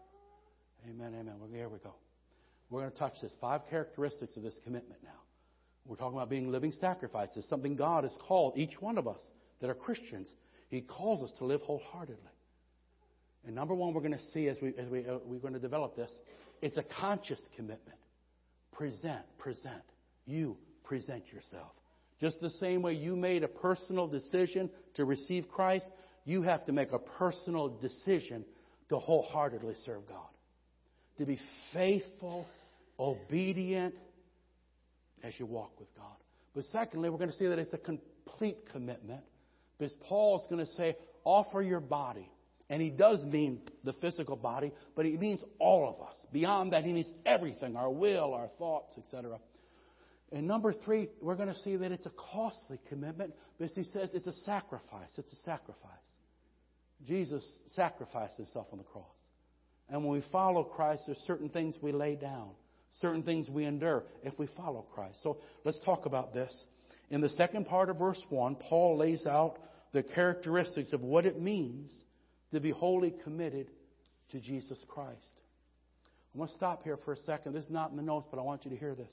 [0.89, 1.35] Amen, amen.
[1.41, 1.95] Well, here we go.
[2.69, 3.33] We're going to touch this.
[3.41, 5.11] Five characteristics of this commitment now.
[5.87, 9.21] We're talking about being living sacrifices, something God has called each one of us
[9.61, 10.29] that are Christians.
[10.69, 12.21] He calls us to live wholeheartedly.
[13.47, 15.61] And number one, we're going to see as, we, as we, uh, we're going to
[15.61, 16.11] develop this,
[16.65, 17.99] it's a conscious commitment.
[18.73, 19.83] Present, present.
[20.25, 21.73] You present yourself.
[22.23, 25.85] Just the same way you made a personal decision to receive Christ,
[26.25, 28.47] you have to make a personal decision
[28.89, 30.27] to wholeheartedly serve God.
[31.19, 31.39] To be
[31.75, 32.47] faithful,
[32.99, 33.95] obedient
[35.23, 36.17] as you walk with God.
[36.55, 39.21] But secondly, we're going to see that it's a complete commitment
[39.77, 42.31] because Paul's going to say, offer your body
[42.71, 46.17] and he does mean the physical body, but he means all of us.
[46.33, 49.39] Beyond that, he means everything our will, our thoughts, etc.
[50.33, 54.11] And number three, we're going to see that it's a costly commitment because he says
[54.15, 55.11] it's a sacrifice.
[55.17, 55.91] It's a sacrifice.
[57.07, 59.05] Jesus sacrificed himself on the cross.
[59.91, 62.51] And when we follow Christ, there's certain things we lay down,
[63.01, 65.19] certain things we endure if we follow Christ.
[65.23, 66.53] So let's talk about this.
[67.11, 69.59] In the second part of verse 1, Paul lays out
[69.93, 71.91] the characteristics of what it means
[72.55, 73.69] to be wholly committed
[74.31, 75.19] to Jesus Christ.
[76.33, 77.53] I'm going to stop here for a second.
[77.53, 79.13] This is not in the notes, but I want you to hear this.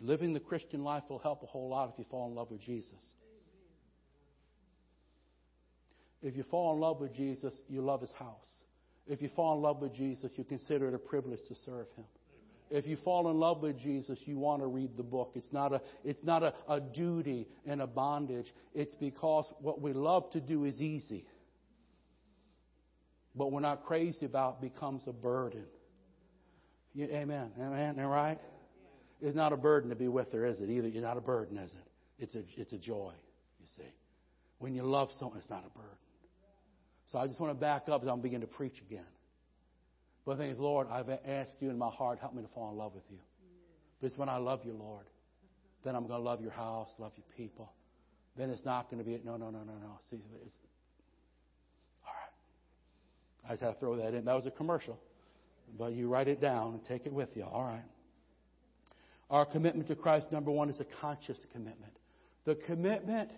[0.00, 2.60] Living the Christian life will help a whole lot if you fall in love with
[2.60, 2.92] Jesus.
[6.22, 8.46] If you fall in love with Jesus, you love his house.
[9.06, 12.04] If you fall in love with Jesus, you consider it a privilege to serve him.
[12.70, 15.32] If you fall in love with Jesus, you want to read the book.
[15.34, 18.52] It's not a, it's not a, a duty and a bondage.
[18.74, 21.24] It's because what we love to do is easy.
[23.34, 25.64] but we're not crazy about becomes a burden.
[26.94, 27.50] You, amen.
[27.60, 27.96] Amen.
[27.96, 28.38] Right?
[29.20, 30.70] It's not a burden to be with her, is it?
[30.70, 32.22] Either you're not a burden, is it?
[32.22, 33.12] It's a it's a joy.
[33.60, 33.90] You see,
[34.58, 35.98] when you love someone, it's not a burden.
[37.10, 39.06] So I just want to back up as I'm beginning to preach again.
[40.24, 42.70] But the thing is, Lord, I've asked you in my heart, help me to fall
[42.70, 43.18] in love with you.
[44.00, 45.06] Because when I love you, Lord,
[45.84, 47.72] then I'm going to love your house, love your people.
[48.36, 49.98] Then it's not going to be, no, no, no, no, no.
[50.10, 50.56] See, it's,
[52.04, 53.50] all right.
[53.50, 54.24] I just had to throw that in.
[54.24, 54.98] That was a commercial.
[55.78, 57.44] But you write it down and take it with you.
[57.44, 57.84] All right.
[59.30, 61.92] Our commitment to Christ, number one, is a conscious commitment.
[62.44, 63.30] The commitment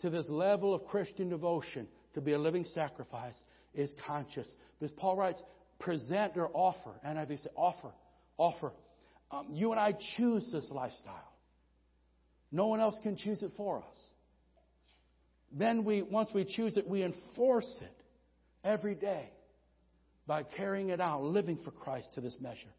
[0.00, 3.36] to this level of Christian devotion to be a living sacrifice
[3.74, 4.46] is conscious.
[4.78, 5.42] Because Paul writes,
[5.82, 6.90] present or offer.
[7.04, 7.92] And I say, offer,
[8.38, 8.72] offer.
[9.30, 11.32] Um, you and I choose this lifestyle.
[12.50, 13.98] No one else can choose it for us.
[15.52, 18.02] Then we, once we choose it, we enforce it
[18.64, 19.30] every day
[20.26, 22.72] by carrying it out, living for Christ to this measure.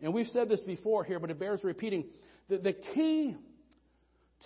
[0.00, 2.06] And we've said this before here, but it bears repeating.
[2.48, 3.36] The, the key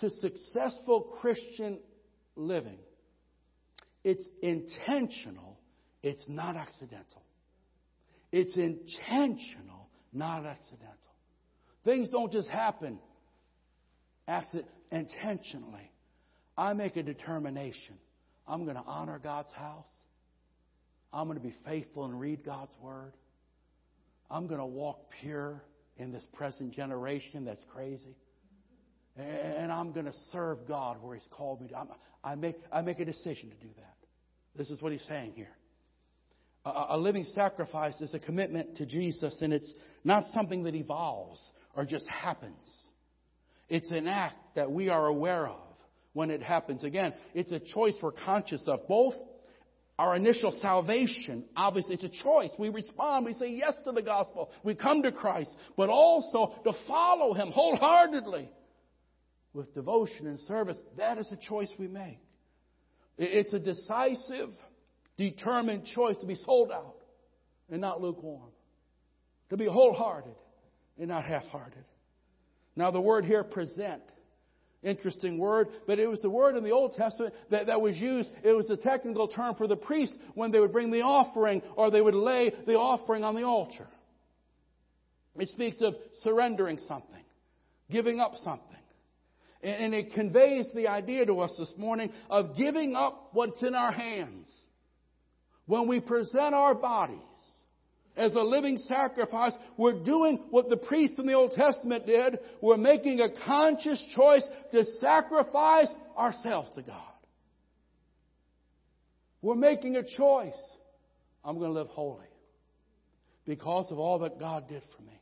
[0.01, 1.79] to successful Christian
[2.35, 2.79] living,
[4.03, 5.57] it's intentional,
[6.01, 7.22] it's not accidental.
[8.33, 10.97] It's intentional, not accidental.
[11.85, 12.97] Things don't just happen
[14.27, 15.91] accident, intentionally.
[16.57, 17.95] I make a determination.
[18.47, 19.87] I'm going to honor God's house.
[21.13, 23.13] I'm going to be faithful and read God's Word.
[24.31, 25.63] I'm going to walk pure
[25.97, 28.17] in this present generation that's crazy.
[29.15, 31.85] And I'm going to serve God where He's called me to.
[32.23, 33.95] I make, I make a decision to do that.
[34.55, 35.55] This is what He's saying here.
[36.65, 39.71] A, living sacrifice is a commitment to Jesus, and it's
[40.03, 41.39] not something that evolves
[41.75, 42.55] or just happens.
[43.67, 45.59] It's an act that we are aware of
[46.13, 46.83] when it happens.
[46.83, 48.87] Again, it's a choice we're conscious of.
[48.87, 49.15] Both
[49.99, 52.51] our initial salvation, obviously, it's a choice.
[52.57, 56.71] We respond, we say yes to the gospel, we come to Christ, but also to
[56.87, 58.49] follow Him wholeheartedly
[59.53, 60.77] with devotion and service.
[60.97, 62.19] That is a choice we make.
[63.17, 64.49] It's a decisive,
[65.17, 66.95] determined choice to be sold out
[67.69, 68.51] and not lukewarm,
[69.49, 70.35] to be wholehearted
[70.97, 71.85] and not half hearted.
[72.75, 74.01] Now, the word here, present,
[74.81, 78.29] interesting word, but it was the word in the Old Testament that, that was used.
[78.43, 81.91] It was the technical term for the priest when they would bring the offering or
[81.91, 83.87] they would lay the offering on the altar.
[85.37, 87.23] It speaks of surrendering something,
[87.89, 88.69] giving up something.
[89.63, 93.93] And it conveys the idea to us this morning of giving up what's in our
[93.93, 94.51] hands.
[95.65, 97.19] When we present our bodies
[98.15, 102.39] as a living sacrifice, we're doing what the priests in the Old Testament did.
[102.61, 107.01] We're making a conscious choice to sacrifice ourselves to God.
[109.41, 110.53] We're making a choice.
[111.43, 112.25] I'm going to live holy
[113.45, 115.19] because of all that God did for me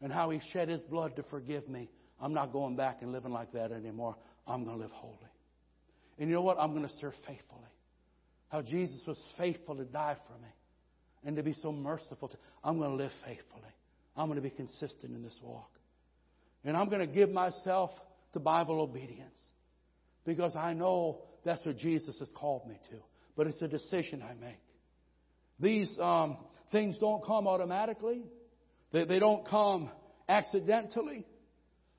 [0.00, 1.90] and how He shed His blood to forgive me.
[2.20, 4.16] I'm not going back and living like that anymore.
[4.46, 5.16] I'm going to live holy.
[6.18, 6.58] And you know what?
[6.60, 7.73] I'm going to serve faithfully.
[8.54, 10.48] How Jesus was faithful to die for me
[11.24, 12.28] and to be so merciful.
[12.28, 13.74] To, I'm going to live faithfully.
[14.16, 15.72] I'm going to be consistent in this walk.
[16.64, 17.90] And I'm going to give myself
[18.32, 19.36] to Bible obedience
[20.24, 22.98] because I know that's what Jesus has called me to.
[23.36, 24.62] But it's a decision I make.
[25.58, 26.36] These um,
[26.70, 28.22] things don't come automatically,
[28.92, 29.90] they, they don't come
[30.28, 31.26] accidentally.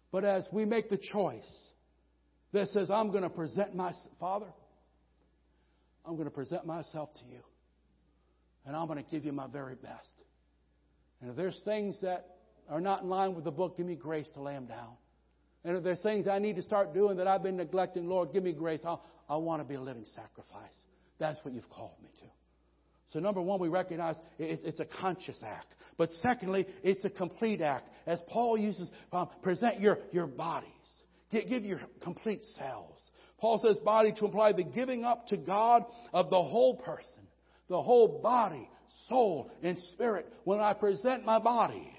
[0.10, 1.52] But as we make the choice
[2.54, 3.92] that says, I'm going to present my
[4.22, 4.54] Father,
[6.06, 7.42] I'm going to present myself to you
[8.66, 10.14] and I'm going to give you my very best.
[11.22, 12.38] And if there's things that
[12.70, 14.94] are not in line with the book, give me grace to lay them down.
[15.64, 18.44] And if there's things I need to start doing that I've been neglecting, Lord, give
[18.44, 18.82] me grace.
[18.86, 20.76] I'll, I want to be a living sacrifice.
[21.20, 22.26] That's what you've called me to.
[23.14, 25.74] So, number one, we recognize it's, it's a conscious act.
[25.98, 27.88] But secondly, it's a complete act.
[28.06, 30.70] As Paul uses, um, present your, your bodies,
[31.32, 33.02] give, give your complete selves.
[33.46, 37.12] Paul says body to imply the giving up to God of the whole person
[37.68, 38.68] the whole body,
[39.08, 40.32] soul, and spirit.
[40.46, 41.92] When I present my body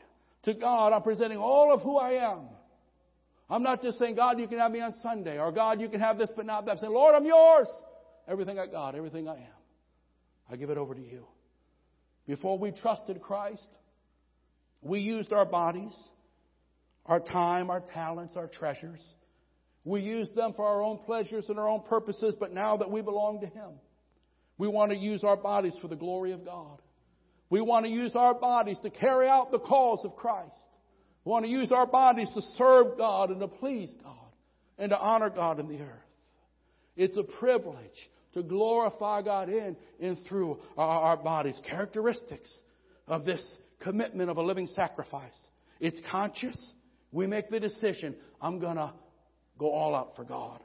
[0.43, 2.49] to God, I'm presenting all of who I am.
[3.49, 6.01] I'm not just saying, God, you can have me on Sunday, or God, you can
[6.01, 6.73] have this but not that.
[6.73, 7.69] I'm saying, Lord, I'm yours.
[8.27, 9.59] Everything I got, everything I am,
[10.51, 11.27] I give it over to you.
[12.27, 13.69] Before we trusted Christ,
[14.83, 15.95] we used our bodies,
[17.07, 19.01] our time, our talents, our treasures.
[19.87, 23.03] We used them for our own pleasures and our own purposes, but now that we
[23.03, 23.71] belong to Him,
[24.59, 26.83] we want to use our bodies for the glory of God.
[27.51, 30.51] We want to use our bodies to carry out the cause of Christ.
[31.25, 34.17] We want to use our bodies to serve God and to please God
[34.77, 36.03] and to honor God in the earth.
[36.97, 41.61] It's a privilege to glorify God in and through our bodies.
[41.65, 42.53] Characteristics
[43.07, 45.39] of this commitment of a living sacrifice.
[45.79, 46.61] It's conscious.
[47.13, 48.93] We make the decision, I'm going to
[49.59, 50.61] go all out for God.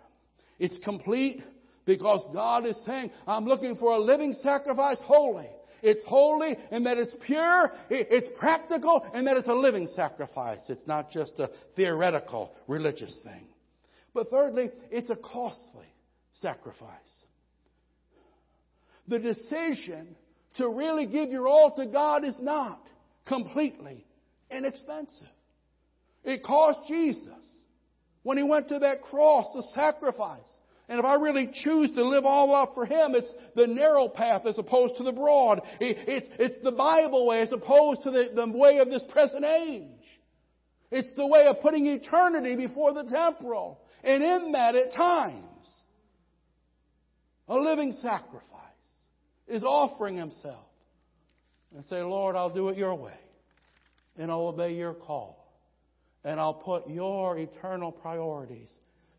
[0.60, 1.44] It's complete
[1.86, 5.50] because God is saying, I'm looking for a living sacrifice holy.
[5.82, 10.60] It's holy and that it's pure, it's practical, and that it's a living sacrifice.
[10.70, 13.48] It's not just a theoretical religious thing.
[14.14, 15.88] But thirdly, it's a costly
[16.34, 16.89] sacrifice.
[19.08, 20.16] The decision
[20.58, 22.86] to really give your all to God is not
[23.26, 24.06] completely
[24.52, 25.28] inexpensive.
[26.24, 27.34] It cost Jesus
[28.24, 30.39] when he went to that cross the sacrifice.
[30.89, 34.45] And if I really choose to live all up for Him, it's the narrow path
[34.45, 35.61] as opposed to the broad.
[35.80, 39.86] It's, it's the Bible way as opposed to the, the way of this present age.
[40.91, 43.80] It's the way of putting eternity before the temporal.
[44.03, 45.45] And in that, at times,
[47.47, 48.41] a living sacrifice
[49.47, 50.65] is offering himself
[51.74, 53.13] and say, Lord, I'll do it your way
[54.17, 55.41] and I'll obey your call
[56.24, 58.69] and I'll put your eternal priorities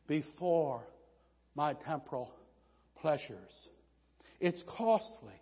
[0.07, 0.82] before
[1.55, 2.30] my temporal
[3.00, 3.53] pleasures.
[4.40, 5.34] It's costly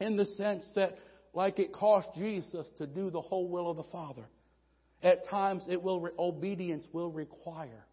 [0.00, 0.98] in the sense that,
[1.32, 4.24] like it cost Jesus to do the whole will of the Father,
[5.02, 7.84] at times it will obedience will require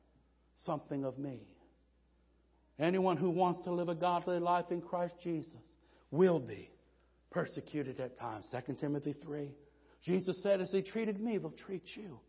[0.66, 1.42] something of me.
[2.80, 5.54] Anyone who wants to live a godly life in Christ Jesus
[6.10, 6.70] will be
[7.30, 8.46] persecuted at times.
[8.52, 9.52] 2 Timothy 3.
[10.04, 12.20] Jesus said, as they treated me, they'll treat you.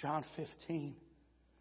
[0.00, 0.94] John 15.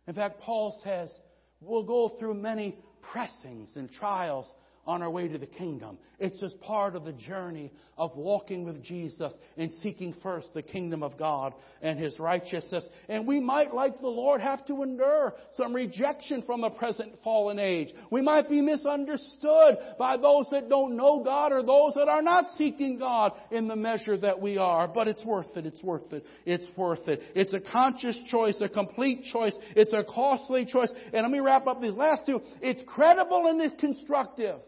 [0.07, 1.11] In fact, Paul says,
[1.59, 4.47] we'll go through many pressings and trials
[4.85, 5.97] on our way to the kingdom.
[6.19, 11.03] It's just part of the journey of walking with Jesus and seeking first the kingdom
[11.03, 12.83] of God and His righteousness.
[13.07, 17.59] And we might, like the Lord, have to endure some rejection from the present fallen
[17.59, 17.93] age.
[18.09, 22.45] We might be misunderstood by those that don't know God or those that are not
[22.57, 24.87] seeking God in the measure that we are.
[24.87, 25.65] But it's worth it.
[25.65, 26.25] It's worth it.
[26.45, 27.21] It's worth it.
[27.35, 29.53] It's a conscious choice, a complete choice.
[29.75, 30.89] It's a costly choice.
[31.13, 32.41] And let me wrap up these last two.
[32.61, 34.59] It's credible and it's constructive.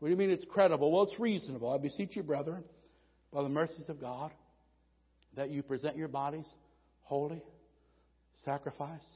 [0.00, 0.90] What do you mean it's credible?
[0.90, 1.70] Well, it's reasonable.
[1.72, 2.64] I beseech you, brethren,
[3.32, 4.32] by the mercies of God,
[5.36, 6.46] that you present your bodies
[7.02, 7.42] holy,
[8.44, 9.06] sacrifice,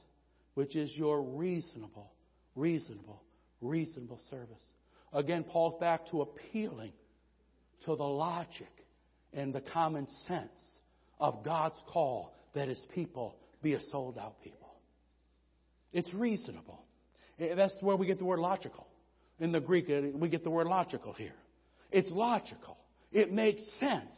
[0.53, 2.11] which is your reasonable,
[2.55, 3.23] reasonable,
[3.61, 4.61] reasonable service.
[5.11, 6.91] Again, Paul's back to appealing
[7.85, 8.67] to the logic
[9.33, 10.61] and the common sense
[11.19, 14.75] of God's call that his people be a sold out people.
[15.93, 16.83] It's reasonable.
[17.39, 18.87] Eh, that's where we get the word logical.
[19.39, 21.35] In the Greek, uh, we get the word logical here.
[21.91, 22.77] It's logical.
[23.11, 24.13] It makes sense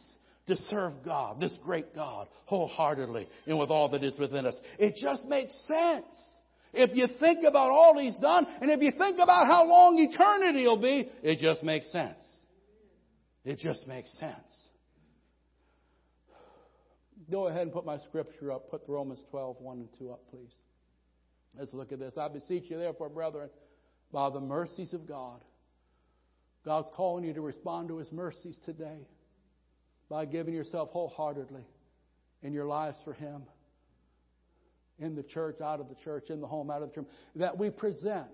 [0.46, 4.54] to serve God, this great God, wholeheartedly and with all that is within us.
[4.78, 6.06] It just makes sense.
[6.72, 10.66] If you think about all He's done, and if you think about how long eternity
[10.66, 12.22] will be, it just makes sense.
[13.44, 14.68] It just makes sense.
[17.30, 18.70] Go ahead and put my scripture up.
[18.70, 20.52] Put Romans 12, 1 and 2 up, please.
[21.58, 22.14] Let's look at this.
[22.18, 23.48] I beseech you, therefore, brethren,
[24.12, 25.40] by the mercies of God.
[26.64, 29.06] God's calling you to respond to His mercies today
[30.08, 31.64] by giving yourself wholeheartedly
[32.42, 33.42] in your lives for Him,
[34.98, 37.06] in the church, out of the church, in the home, out of the church,
[37.36, 38.26] that we present,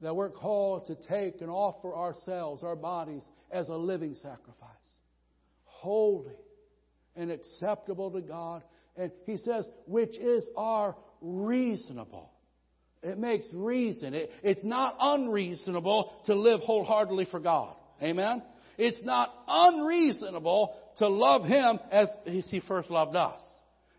[0.00, 4.68] that we're called to take and offer ourselves, our bodies, as a living sacrifice,
[5.64, 6.34] holy
[7.14, 8.62] and acceptable to God.
[8.96, 12.31] And He says, which is our reasonable
[13.02, 14.14] it makes reason.
[14.14, 17.74] It, it's not unreasonable to live wholeheartedly for God.
[18.00, 18.42] Amen?
[18.78, 23.40] It's not unreasonable to love Him as He first loved us.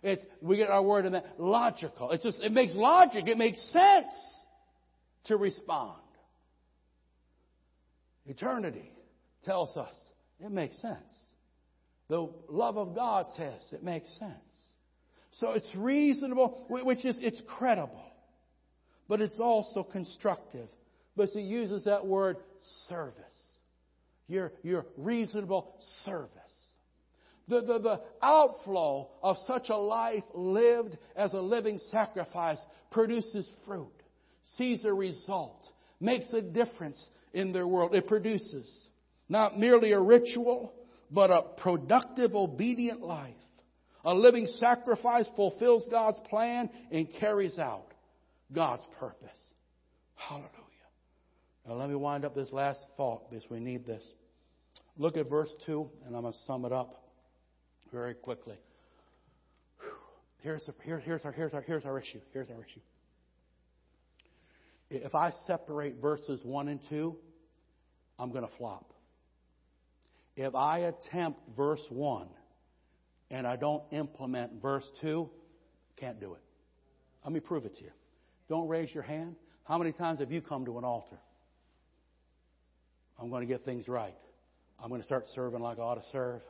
[0.01, 2.11] It's, we get our word in that logical.
[2.11, 4.13] It's just, it makes logic, it makes sense
[5.25, 5.99] to respond.
[8.25, 8.91] Eternity
[9.45, 9.95] tells us
[10.39, 10.99] it makes sense.
[12.09, 14.33] The love of God says it makes sense.
[15.31, 18.12] So it's reasonable, which is, it's credible
[19.07, 20.67] but it's also constructive.
[21.15, 22.37] But he uses that word
[22.87, 23.19] service.
[24.27, 25.75] Your, your reasonable
[26.05, 26.29] service.
[27.47, 33.91] The, the, the outflow of such a life lived as a living sacrifice produces fruit,
[34.55, 35.61] sees a result,
[35.99, 37.93] makes a difference in their world.
[37.93, 38.69] It produces
[39.27, 40.73] not merely a ritual,
[41.11, 43.35] but a productive, obedient life.
[44.05, 47.92] A living sacrifice fulfills God's plan and carries out
[48.53, 49.39] God's purpose.
[50.15, 50.49] Hallelujah.
[51.67, 54.03] Now let me wind up this last thought because we need this.
[54.97, 57.03] Look at verse 2, and I'm going to sum it up
[57.91, 58.57] very quickly.
[60.41, 62.19] Here's, here, here's, our, here's, our, here's our issue.
[62.31, 62.81] Here's our issue.
[64.89, 67.15] If I separate verses 1 and 2,
[68.19, 68.93] I'm going to flop.
[70.35, 72.27] If I attempt verse 1
[73.31, 75.29] and I don't implement verse 2,
[75.97, 76.41] can't do it.
[77.23, 77.91] Let me prove it to you.
[78.53, 79.35] Don't raise your hand.
[79.63, 81.17] How many times have you come to an altar?
[83.19, 84.13] I'm going to get things right.
[84.79, 86.41] I'm going to start serving like I ought to serve.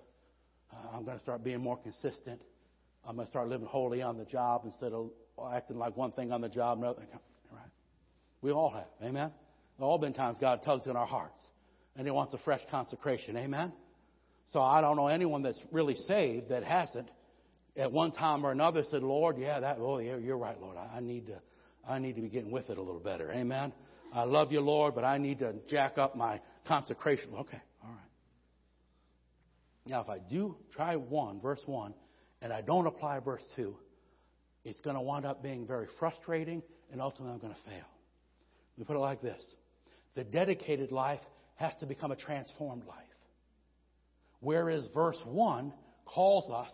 [0.69, 2.41] Uh, I'm going to start being more consistent.
[3.07, 5.11] I'm going to start living holy on the job instead of
[5.53, 7.03] acting like one thing on the job, and another.
[7.49, 7.61] Right?
[8.41, 9.07] We all have.
[9.07, 9.31] Amen?
[9.79, 11.39] There all been times God tugs in our hearts
[11.95, 13.37] and He wants a fresh consecration.
[13.37, 13.71] Amen?
[14.51, 17.07] So I don't know anyone that's really saved that hasn't
[17.77, 20.75] at one time or another said, Lord, yeah, that, oh, yeah, you're right, Lord.
[20.75, 21.39] I, I need to,
[21.87, 23.31] I need to be getting with it a little better.
[23.31, 23.73] Amen?
[24.13, 27.29] I love you, Lord, but I need to jack up my consecration.
[27.33, 27.99] Okay, all right.
[29.87, 31.93] Now, if I do try one, verse one,
[32.41, 33.75] and I don't apply verse two,
[34.63, 36.61] it's going to wind up being very frustrating,
[36.91, 37.87] and ultimately I'm going to fail.
[38.77, 39.41] Let me put it like this
[40.15, 41.19] the dedicated life
[41.55, 42.97] has to become a transformed life.
[44.39, 45.73] Whereas verse 1
[46.05, 46.71] calls us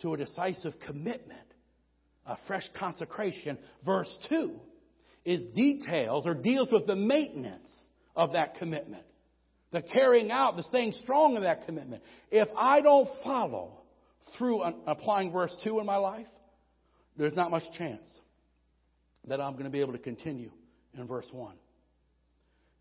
[0.00, 1.47] to a decisive commitment,
[2.28, 3.58] a fresh consecration.
[3.84, 4.52] Verse 2
[5.24, 7.70] is details or deals with the maintenance
[8.14, 9.04] of that commitment,
[9.72, 12.02] the carrying out, the staying strong in that commitment.
[12.30, 13.80] If I don't follow
[14.36, 16.26] through applying verse 2 in my life,
[17.16, 18.08] there's not much chance
[19.26, 20.50] that I'm going to be able to continue
[20.96, 21.54] in verse 1.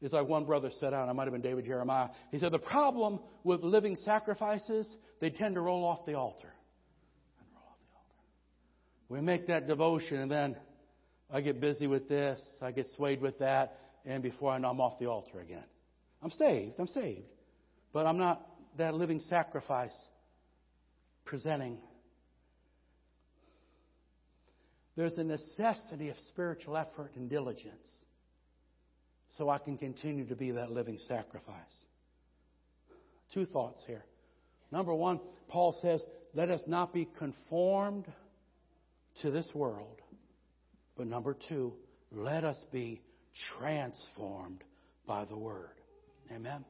[0.02, 2.10] It's like one brother said out, I might have been David Jeremiah.
[2.32, 4.88] He said, The problem with living sacrifices,
[5.20, 6.52] they tend to roll off the altar.
[9.10, 10.58] We make that devotion, and then
[11.32, 14.82] I get busy with this, I get swayed with that, and before I know, I'm
[14.82, 15.64] off the altar again.
[16.22, 17.28] I'm saved, I'm saved.
[17.94, 18.46] But I'm not
[18.78, 19.96] that living sacrifice
[21.26, 21.78] presenting.
[24.96, 27.88] There's a necessity of spiritual effort and diligence
[29.38, 31.56] so I can continue to be that living sacrifice.
[33.34, 34.04] Two thoughts here.
[34.72, 36.02] Number one, Paul says,
[36.34, 38.06] let us not be conformed
[39.22, 40.02] to this world.
[40.96, 41.74] But number two,
[42.12, 43.02] let us be
[43.58, 44.64] transformed
[45.06, 45.70] by the Word.
[46.34, 46.66] Amen?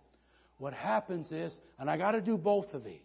[0.59, 2.99] What happens is, and I got to do both of these.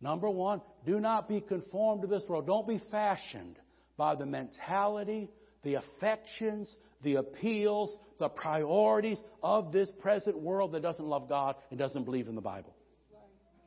[0.00, 2.46] Number one, do not be conformed to this world.
[2.46, 3.58] Don't be fashioned
[3.96, 5.30] by the mentality,
[5.62, 11.78] the affections, the appeals, the priorities of this present world that doesn't love God and
[11.78, 12.74] doesn't believe in the Bible.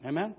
[0.05, 0.35] Amen?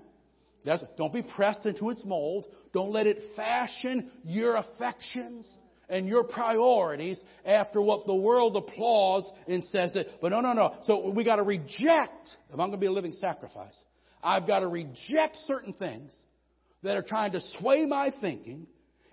[0.65, 2.45] That's, don't be pressed into its mold.
[2.73, 5.47] Don't let it fashion your affections
[5.89, 10.11] and your priorities after what the world applauds and says it.
[10.21, 10.75] But no, no, no.
[10.83, 13.75] So we got to reject, if I'm going to be a living sacrifice,
[14.23, 16.11] I've got to reject certain things
[16.83, 18.67] that are trying to sway my thinking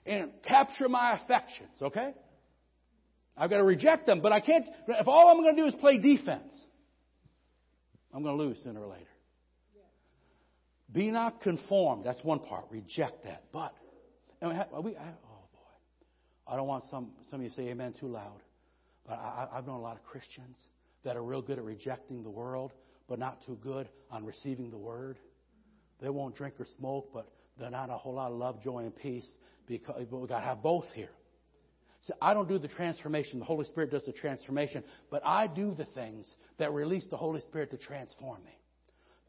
[0.04, 2.12] and capture my affections, okay?
[3.36, 5.74] I've got to reject them, but I can't, if all I'm going to do is
[5.74, 6.52] play defense,
[8.12, 9.04] I'm going to lose sooner or later.
[10.96, 12.06] Be not conformed.
[12.06, 12.64] That's one part.
[12.70, 13.44] Reject that.
[13.52, 13.74] But,
[14.40, 17.54] and we, have, we I, oh boy, I don't want some, some of you to
[17.54, 18.40] say amen too loud.
[19.06, 20.56] But I, I've known a lot of Christians
[21.04, 22.72] that are real good at rejecting the world,
[23.10, 25.18] but not too good on receiving the word.
[26.00, 27.30] They won't drink or smoke, but
[27.60, 29.28] they're not a whole lot of love, joy, and peace.
[29.68, 31.10] Because we got to have both here.
[32.06, 33.38] So I don't do the transformation.
[33.38, 36.26] The Holy Spirit does the transformation, but I do the things
[36.56, 38.58] that release the Holy Spirit to transform me.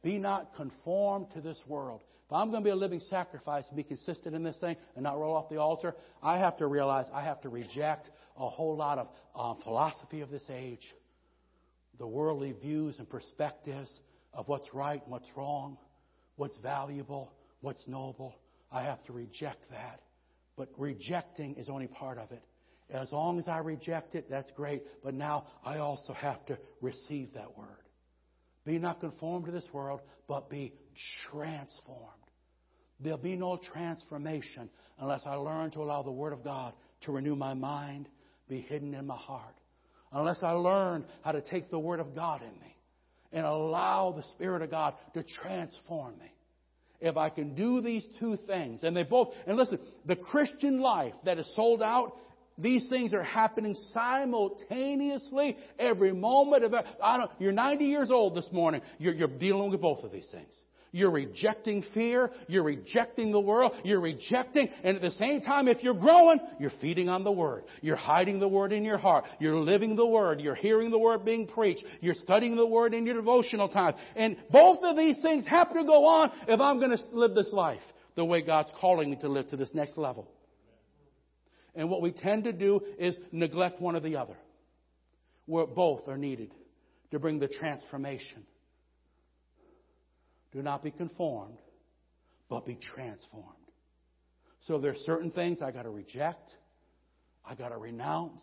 [0.04, 2.02] Be not conformed to this world.
[2.28, 5.04] If I'm going to be a living sacrifice and be consistent in this thing and
[5.04, 8.76] not roll off the altar, I have to realize I have to reject a whole
[8.76, 10.94] lot of um, philosophy of this age,
[11.98, 13.90] the worldly views and perspectives
[14.34, 15.78] of what's right and what's wrong,
[16.36, 17.32] what's valuable,
[17.62, 18.36] what's noble.
[18.74, 20.02] I have to reject that.
[20.58, 22.44] But rejecting is only part of it.
[22.90, 24.84] As long as I reject it, that's great.
[25.04, 27.87] But now I also have to receive that word.
[28.68, 30.74] Be not conformed to this world, but be
[31.32, 32.02] transformed.
[33.00, 36.74] There'll be no transformation unless I learn to allow the Word of God
[37.06, 38.10] to renew my mind,
[38.50, 39.56] be hidden in my heart.
[40.12, 42.76] Unless I learn how to take the Word of God in me
[43.32, 46.34] and allow the Spirit of God to transform me.
[47.00, 51.14] If I can do these two things, and they both, and listen, the Christian life
[51.24, 52.18] that is sold out
[52.58, 58.48] these things are happening simultaneously every moment of I don't, you're 90 years old this
[58.52, 58.82] morning.
[58.98, 60.54] You're, you're dealing with both of these things.
[60.92, 62.32] You're rejecting fear.
[62.48, 63.74] You're rejecting the world.
[63.84, 67.66] You're rejecting, and at the same time, if you're growing, you're feeding on the Word.
[67.82, 69.26] You're hiding the Word in your heart.
[69.40, 70.42] You're living the Word.
[70.42, 71.84] You're hearing the Word being preached.
[72.02, 73.96] You're studying the Word in your devotional time.
[74.16, 77.52] And both of these things have to go on if I'm going to live this
[77.52, 77.82] life
[78.16, 80.28] the way God's calling me to live to this next level.
[81.78, 84.36] And what we tend to do is neglect one or the other.
[85.48, 86.54] where both are needed
[87.12, 88.46] to bring the transformation.
[90.52, 91.58] Do not be conformed,
[92.50, 93.48] but be transformed.
[94.68, 96.52] So there's certain things I got to reject,
[97.44, 98.42] I got to renounce.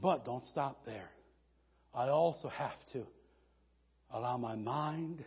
[0.00, 1.10] But don't stop there.
[1.94, 3.06] I also have to
[4.10, 5.24] allow my mind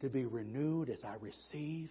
[0.00, 1.90] to be renewed as I receive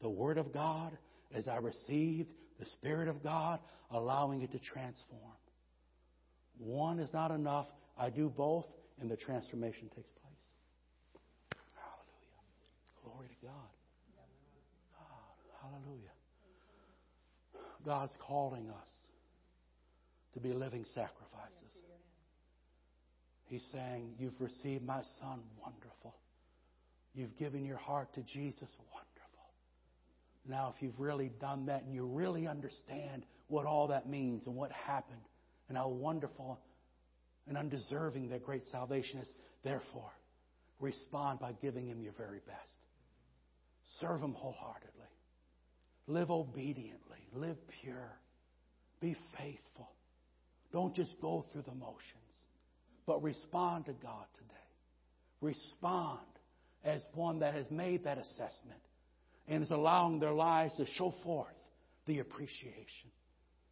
[0.00, 0.96] the Word of God,
[1.34, 2.28] as I receive
[2.58, 5.20] the Spirit of God, allowing it to transform.
[6.58, 7.66] One is not enough.
[7.98, 8.66] I do both,
[9.00, 10.44] and the transformation takes place.
[11.74, 12.42] Hallelujah.
[13.04, 13.70] Glory to God.
[14.98, 15.70] God.
[15.70, 16.10] Hallelujah.
[17.84, 18.88] God's calling us
[20.34, 21.72] to be living sacrifices.
[23.48, 26.14] He's saying, You've received my son, wonderful.
[27.14, 29.15] You've given your heart to Jesus, wonderful.
[30.48, 34.54] Now, if you've really done that and you really understand what all that means and
[34.54, 35.20] what happened
[35.68, 36.60] and how wonderful
[37.48, 39.28] and undeserving that great salvation is,
[39.64, 40.10] therefore,
[40.80, 42.78] respond by giving Him your very best.
[44.00, 44.90] Serve Him wholeheartedly.
[46.06, 47.18] Live obediently.
[47.32, 48.12] Live pure.
[49.00, 49.90] Be faithful.
[50.72, 52.02] Don't just go through the motions,
[53.06, 54.52] but respond to God today.
[55.40, 56.20] Respond
[56.84, 58.80] as one that has made that assessment
[59.48, 61.48] and is allowing their lives to show forth
[62.06, 63.10] the appreciation.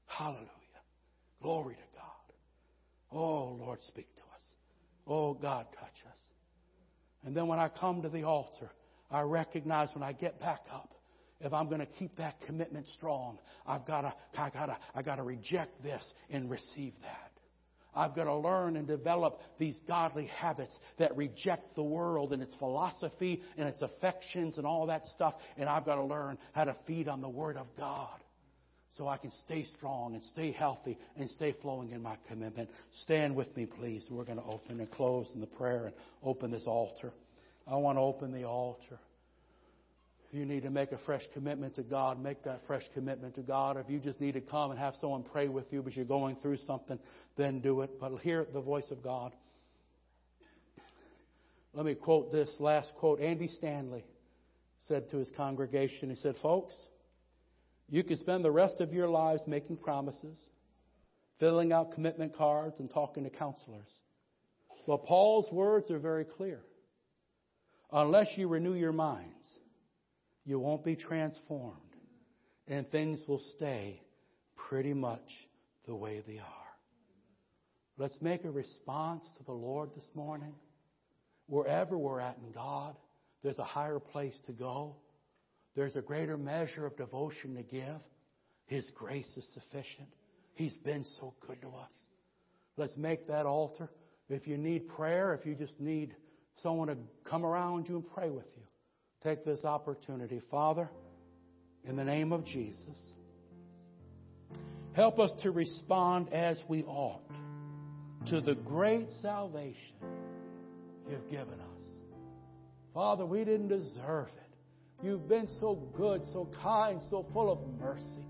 [0.07, 0.49] Hallelujah.
[1.43, 3.19] Glory to God.
[3.19, 4.43] Oh, Lord, speak to us.
[5.07, 6.19] Oh, God, touch us.
[7.25, 8.71] And then when I come to the altar,
[9.11, 10.95] I recognize when I get back up,
[11.41, 15.03] if I'm going to keep that commitment strong, I've got to, I got to, I
[15.03, 17.31] got to reject this and receive that.
[17.95, 22.55] I've got to learn and develop these godly habits that reject the world and its
[22.57, 25.35] philosophy and its affections and all that stuff.
[25.57, 28.19] And I've got to learn how to feed on the Word of God
[28.97, 32.71] so I can stay strong and stay healthy and stay flowing in my commitment.
[33.03, 34.07] Stand with me, please.
[34.11, 37.13] We're going to open and close in the prayer and open this altar.
[37.67, 38.99] I want to open the altar.
[40.35, 43.43] If you need to make a fresh commitment to God, make that fresh commitment to
[43.43, 43.77] God.
[43.77, 46.35] If you just need to come and have someone pray with you because you're going
[46.43, 46.99] through something,
[47.37, 48.01] then do it.
[48.01, 49.33] But hear the voice of God.
[51.73, 53.21] Let me quote this last quote.
[53.21, 54.05] Andy Stanley
[54.89, 56.75] said to his congregation, he said, Folks,
[57.89, 60.37] you can spend the rest of your lives making promises,
[61.39, 63.87] filling out commitment cards, and talking to counselors.
[64.85, 66.59] But Paul's words are very clear.
[67.93, 69.31] Unless you renew your minds,
[70.45, 71.79] you won't be transformed,
[72.69, 74.01] and things will stay
[74.69, 75.29] pretty much
[75.87, 76.65] the way they are.
[77.97, 80.55] Let's make a response to the Lord this morning.
[81.47, 82.97] Wherever we're at in God,
[83.43, 84.97] there's a higher place to go.
[85.77, 88.01] There's a greater measure of devotion to give.
[88.67, 90.09] His grace is sufficient.
[90.55, 91.93] He's been so good to us.
[92.77, 93.89] Let's make that altar.
[94.29, 96.15] If you need prayer, if you just need
[96.63, 98.63] someone to come around you and pray with you,
[99.25, 100.41] take this opportunity.
[100.51, 100.89] Father,
[101.85, 103.13] in the name of Jesus,
[104.93, 107.23] help us to respond as we ought
[108.27, 109.97] to the great salvation
[111.09, 111.83] you've given us.
[112.93, 115.05] Father, we didn't deserve it.
[115.05, 118.27] You've been so good, so kind, so full of mercy.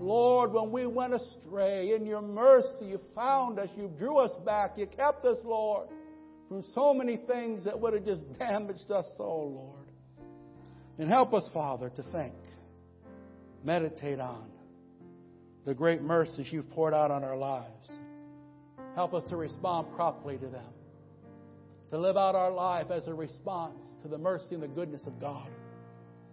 [0.00, 4.78] Lord, when we went astray, in your mercy, you found us, you drew us back,
[4.78, 5.88] you kept us, Lord,
[6.48, 9.81] from so many things that would have just damaged us so, Lord.
[10.98, 12.34] And help us, Father, to think,
[13.64, 14.48] meditate on
[15.64, 17.90] the great mercies you've poured out on our lives.
[18.94, 20.72] Help us to respond properly to them,
[21.90, 25.20] to live out our life as a response to the mercy and the goodness of
[25.20, 25.48] God.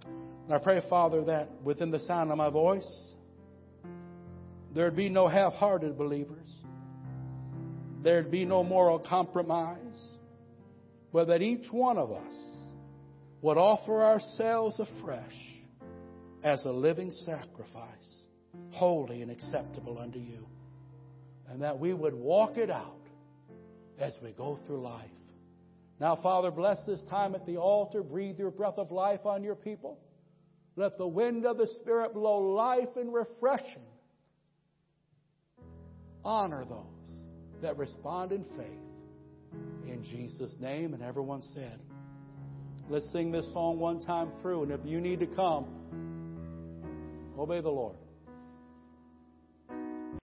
[0.03, 2.89] And I pray, Father, that within the sound of my voice,
[4.73, 6.49] there'd be no half hearted believers,
[8.03, 9.77] there'd be no moral compromise,
[11.13, 12.48] but that each one of us
[13.41, 15.35] would offer ourselves afresh
[16.43, 18.25] as a living sacrifice,
[18.71, 20.47] holy and acceptable unto you.
[21.49, 22.95] And that we would walk it out
[23.99, 25.09] as we go through life.
[25.99, 28.03] Now, Father, bless this time at the altar.
[28.03, 29.99] Breathe your breath of life on your people.
[30.75, 33.83] Let the wind of the Spirit blow life and refreshing.
[36.23, 36.85] Honor those
[37.61, 39.59] that respond in faith.
[39.87, 41.79] In Jesus' name, and everyone said,
[42.91, 45.67] Let's sing this song one time through, and if you need to come,
[47.37, 47.95] obey the Lord.